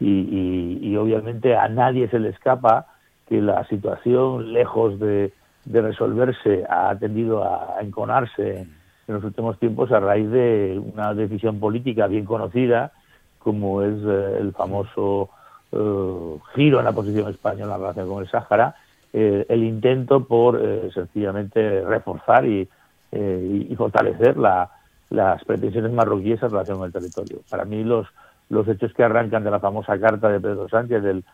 [0.00, 2.86] Y, obviamente a nadie se le escapa
[3.28, 5.32] que la situación, lejos de,
[5.64, 8.66] resolverse, ha tendido a enconarse
[9.06, 12.92] en los últimos tiempos a raíz de una decisión política bien conocida,
[13.38, 15.30] como es eh, el famoso
[15.72, 18.76] eh, giro en la posición española en relación con el Sáhara,
[19.12, 20.60] eh, el intento por
[20.94, 22.68] sencillamente reforzar y
[23.14, 27.40] eh, y, fortalecer las pretensiones marroquíes en relación con el territorio.
[27.50, 28.06] Para mí los,
[28.48, 31.24] los hechos que arrancan de la famosa carta de Pedro Sánchez del,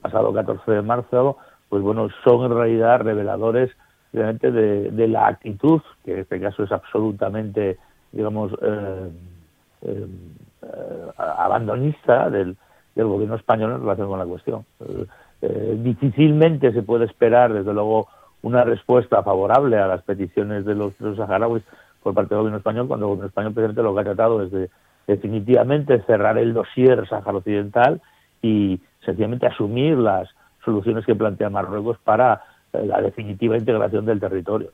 [0.00, 1.36] pasado 14 de marzo,
[1.68, 3.72] pues bueno, son en realidad reveladores
[4.12, 7.78] realmente de, la actitud, que en este caso es absolutamente,
[8.12, 9.10] digamos, eh,
[9.82, 10.06] eh,
[11.16, 12.56] abandonista del,
[12.94, 14.64] del, gobierno español en relación con la cuestión.
[15.82, 18.06] difícilmente se puede esperar, desde luego,
[18.44, 21.64] una respuesta favorable a las peticiones de los, saharauis
[22.02, 24.52] por parte del gobierno español, cuando el gobierno español presidente lo que ha tratado es
[24.52, 24.70] de
[25.06, 28.02] definitivamente cerrar el dossier Sahara Occidental
[28.42, 30.28] y sencillamente asumir las
[30.62, 32.42] soluciones que plantea Marruecos para
[32.72, 34.70] eh, la definitiva integración del territorio.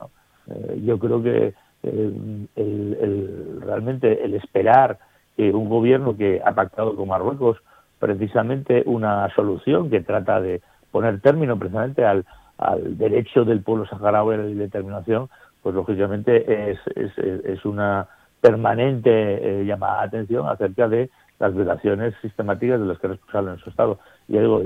[0.48, 1.54] Eh, yo creo que
[1.84, 4.98] eh, realmente el esperar
[5.36, 7.58] que un gobierno que ha pactado con Marruecos
[8.00, 10.60] precisamente una solución que trata de
[10.90, 12.24] poner término precisamente al,
[12.60, 15.28] al derecho del pueblo saharaui a la determinación,
[15.62, 18.06] pues lógicamente es, es, una
[18.40, 23.58] permanente eh, llamada de atención acerca de las violaciones sistemáticas de las que es responsable
[23.62, 23.98] su Estado.
[24.28, 24.62] Y digo,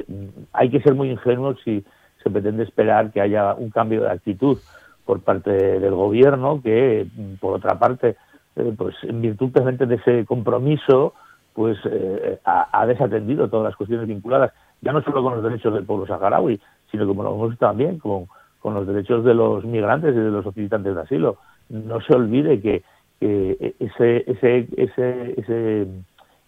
[0.52, 1.84] hay que ser muy ingenuos si
[2.22, 4.58] se pretende esperar que haya un cambio de actitud
[5.04, 7.06] por parte del gobierno que,
[7.40, 8.16] por otra parte,
[8.56, 11.14] eh, pues en virtud de ese compromiso,
[11.52, 15.74] pues eh, ha, ha, desatendido todas las cuestiones vinculadas, ya no solo con los derechos
[15.74, 16.60] del pueblo saharaui,
[16.94, 18.26] sino como lo hemos visto también con,
[18.60, 21.38] con los derechos de los migrantes y de los solicitantes de asilo.
[21.68, 22.82] No se olvide que,
[23.20, 25.86] ese, ese, ese, ese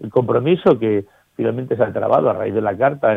[0.00, 3.16] el compromiso que finalmente se ha trabado a raíz de la carta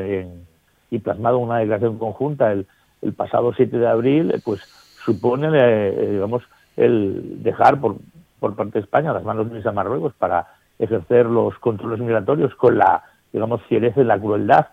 [0.90, 2.68] y plasmado en una declaración conjunta el,
[3.02, 4.62] el pasado 7 de abril, pues
[5.04, 6.44] supone, eh, digamos,
[6.78, 7.98] el dejar por,
[8.40, 12.78] por parte de España las manos libres a Marruecos para ejercer los controles migratorios con
[12.78, 14.68] la, digamos, fiereza y la crueldad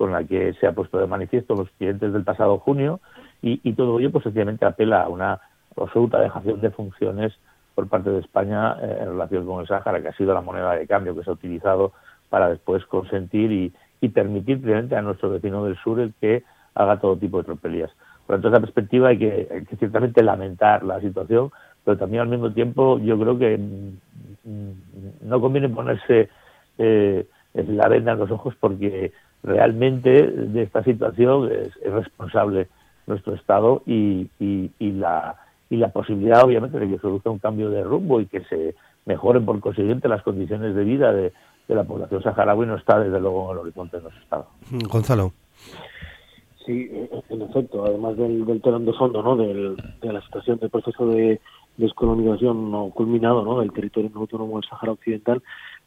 [0.00, 3.00] con la que se ha puesto de manifiesto los clientes del pasado junio
[3.42, 5.38] y, todo ello pues sencillamente apela a una
[5.76, 7.34] absoluta dejación de funciones
[7.74, 10.74] por parte de España eh, en relación con el Sáhara, que ha sido la moneda
[10.74, 11.92] de cambio que se ha utilizado
[12.30, 16.44] para después consentir y, y permitir precisamente a nuestro vecino del sur el que
[16.74, 17.90] haga todo tipo de tropelías.
[18.26, 21.50] Por tanto, esa perspectiva hay que, ciertamente lamentar la situación,
[21.84, 26.30] pero también al mismo tiempo yo creo que mm, no conviene ponerse
[26.78, 32.68] eh, la venda en los ojos porque realmente de esta situación es, es responsable
[33.06, 35.36] nuestro Estado y, y, y, la,
[35.68, 38.74] y la posibilidad, obviamente, de que se produzca un cambio de rumbo y que se
[39.06, 41.32] mejoren por consiguiente las condiciones de vida de,
[41.66, 44.46] de la población saharaui no está desde luego en el horizonte de nuestro Estado.
[44.88, 45.32] Gonzalo.
[46.66, 46.90] Sí,
[47.30, 49.36] en efecto, además del, del telón de fondo, ¿no?
[49.36, 51.40] Del, de la situación del proceso de
[51.78, 53.60] descolonización no culminado, ¿no?
[53.60, 55.42] Del territorio no autónomo del Sahara Occidental,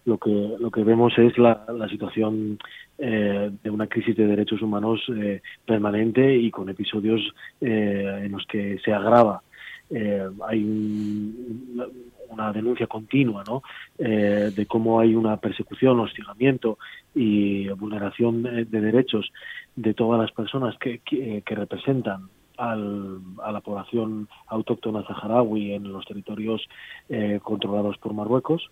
[0.05, 2.59] lo que lo que vemos es la, la situación
[2.97, 7.21] eh, de una crisis de derechos humanos eh, permanente y con episodios
[7.61, 9.41] eh, en los que se agrava.
[9.89, 11.91] Eh, hay un,
[12.29, 13.61] una denuncia continua ¿no?
[13.97, 16.77] Eh, de cómo hay una persecución, hostigamiento
[17.13, 19.31] y vulneración de, de derechos
[19.75, 25.91] de todas las personas que, que, que representan al, a la población autóctona saharaui en
[25.91, 26.67] los territorios
[27.09, 28.69] eh, controlados por Marruecos.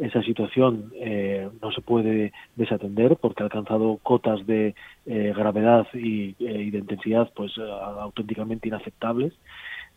[0.00, 4.74] Esa situación eh, no se puede desatender porque ha alcanzado cotas de
[5.06, 9.34] eh, gravedad y, eh, y, de intensidad pues auténticamente inaceptables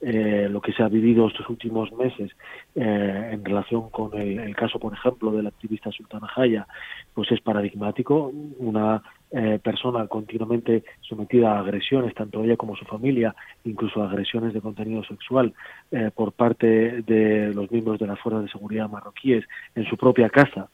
[0.06, 2.30] eh, lo que se ha vivido estos últimos meses
[2.76, 6.68] eh, en relación con el, caso, por ejemplo, de la activista Sultana Jaya,
[7.14, 8.30] pues es paradigmático.
[8.58, 9.01] Una
[9.36, 15.03] eh, persona continuamente sometida a agresiones, tanto ella como su familia, incluso agresiones de contenido
[15.03, 15.53] sexual
[15.91, 20.29] eh, por parte de los miembros de las fuerzas de seguridad marroquíes en su propia
[20.29, 20.69] casa.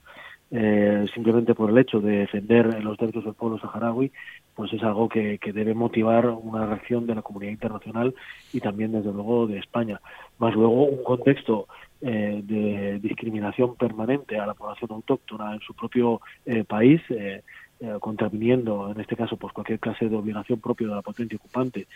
[0.52, 4.12] Eh, simplemente por el hecho de defender los derechos del pueblo saharaui,
[4.56, 8.16] pues es algo que, que, debe motivar una reacción de la comunidad internacional
[8.52, 10.02] y también, desde luego, de España.
[10.40, 11.68] Más luego, un contexto
[12.02, 17.02] eh, de discriminación permanente a la población autóctona en su propio eh, país,
[17.82, 21.38] eh, eh, contraviniendo, en este caso, pues cualquier clase de obligación propia de la potencia
[21.38, 21.88] ocupante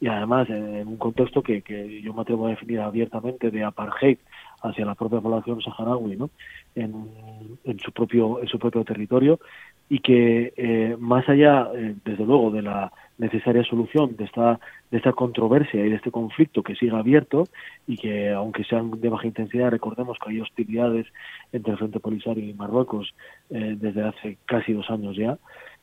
[0.00, 4.18] y además en un contexto que, que yo me atrevo a definir abiertamente de apartheid
[4.62, 6.30] hacia la propia población saharaui, ¿no?
[6.74, 7.10] En,
[7.64, 9.40] en su propio en su propio territorio
[9.92, 14.58] y que eh, más allá, eh, desde luego, de la necesaria solución de esta
[14.90, 17.44] de esta controversia y de este conflicto que sigue abierto
[17.86, 21.06] y que aunque sean de baja intensidad recordemos que hay hostilidades
[21.52, 23.14] entre el Frente Polisario y Marruecos
[23.50, 25.36] eh, desde hace casi dos años ya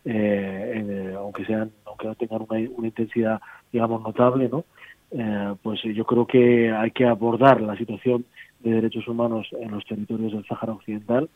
[0.05, 3.39] eh, aunque sean aunque no tengan una, intensidad
[3.71, 4.65] digamos notable no
[5.11, 8.25] eh, pues yo creo que hay que abordar la situación
[8.59, 11.29] de derechos humanos en los territorios del Sáhara Occidental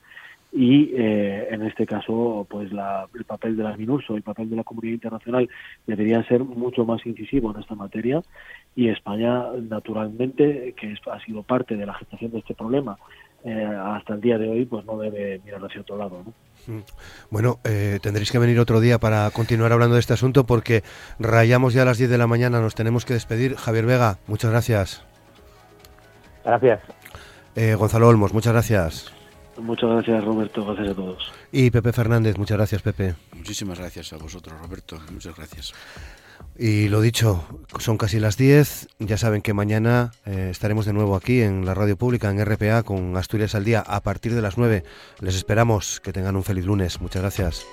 [0.56, 4.56] y eh, en este caso pues la, el papel de la MINURSO, el papel de
[4.56, 5.50] la comunidad internacional
[5.88, 8.22] debería ser mucho más incisivo en esta materia
[8.76, 12.98] y España naturalmente que es, ha sido parte de la gestación de este problema
[13.44, 16.34] eh, hasta el día de hoy pues no debe mirar hacia otro lado ¿no?
[16.68, 16.84] Mm.
[17.32, 20.84] Bueno, eh, tendréis que venir otro día para continuar hablando de este asunto porque
[21.20, 23.56] rayamos ya a las 10 de la mañana, nos tenemos que despedir.
[23.56, 25.06] Javier Vega, muchas gracias.
[26.46, 26.80] Gracias.
[27.56, 29.14] Eh, Gonzalo Olmos, muchas gracias.
[29.58, 30.66] Muchas gracias, Roberto.
[30.66, 31.32] Gracias a todos.
[31.52, 33.16] Y Pepe Fernández, muchas gracias, Pepe.
[33.36, 35.00] Muchísimas gracias a vosotros, Roberto.
[35.12, 35.74] Muchas gracias.
[36.58, 37.44] Y lo dicho,
[37.80, 38.90] son casi las 10.
[39.00, 42.84] Ya saben que mañana eh, estaremos de nuevo aquí en la radio pública, en RPA,
[42.84, 44.84] con Asturias al Día, a partir de las 9.
[45.20, 46.00] Les esperamos.
[46.00, 47.02] Que tengan un feliz lunes.
[47.02, 47.66] Muchas gracias.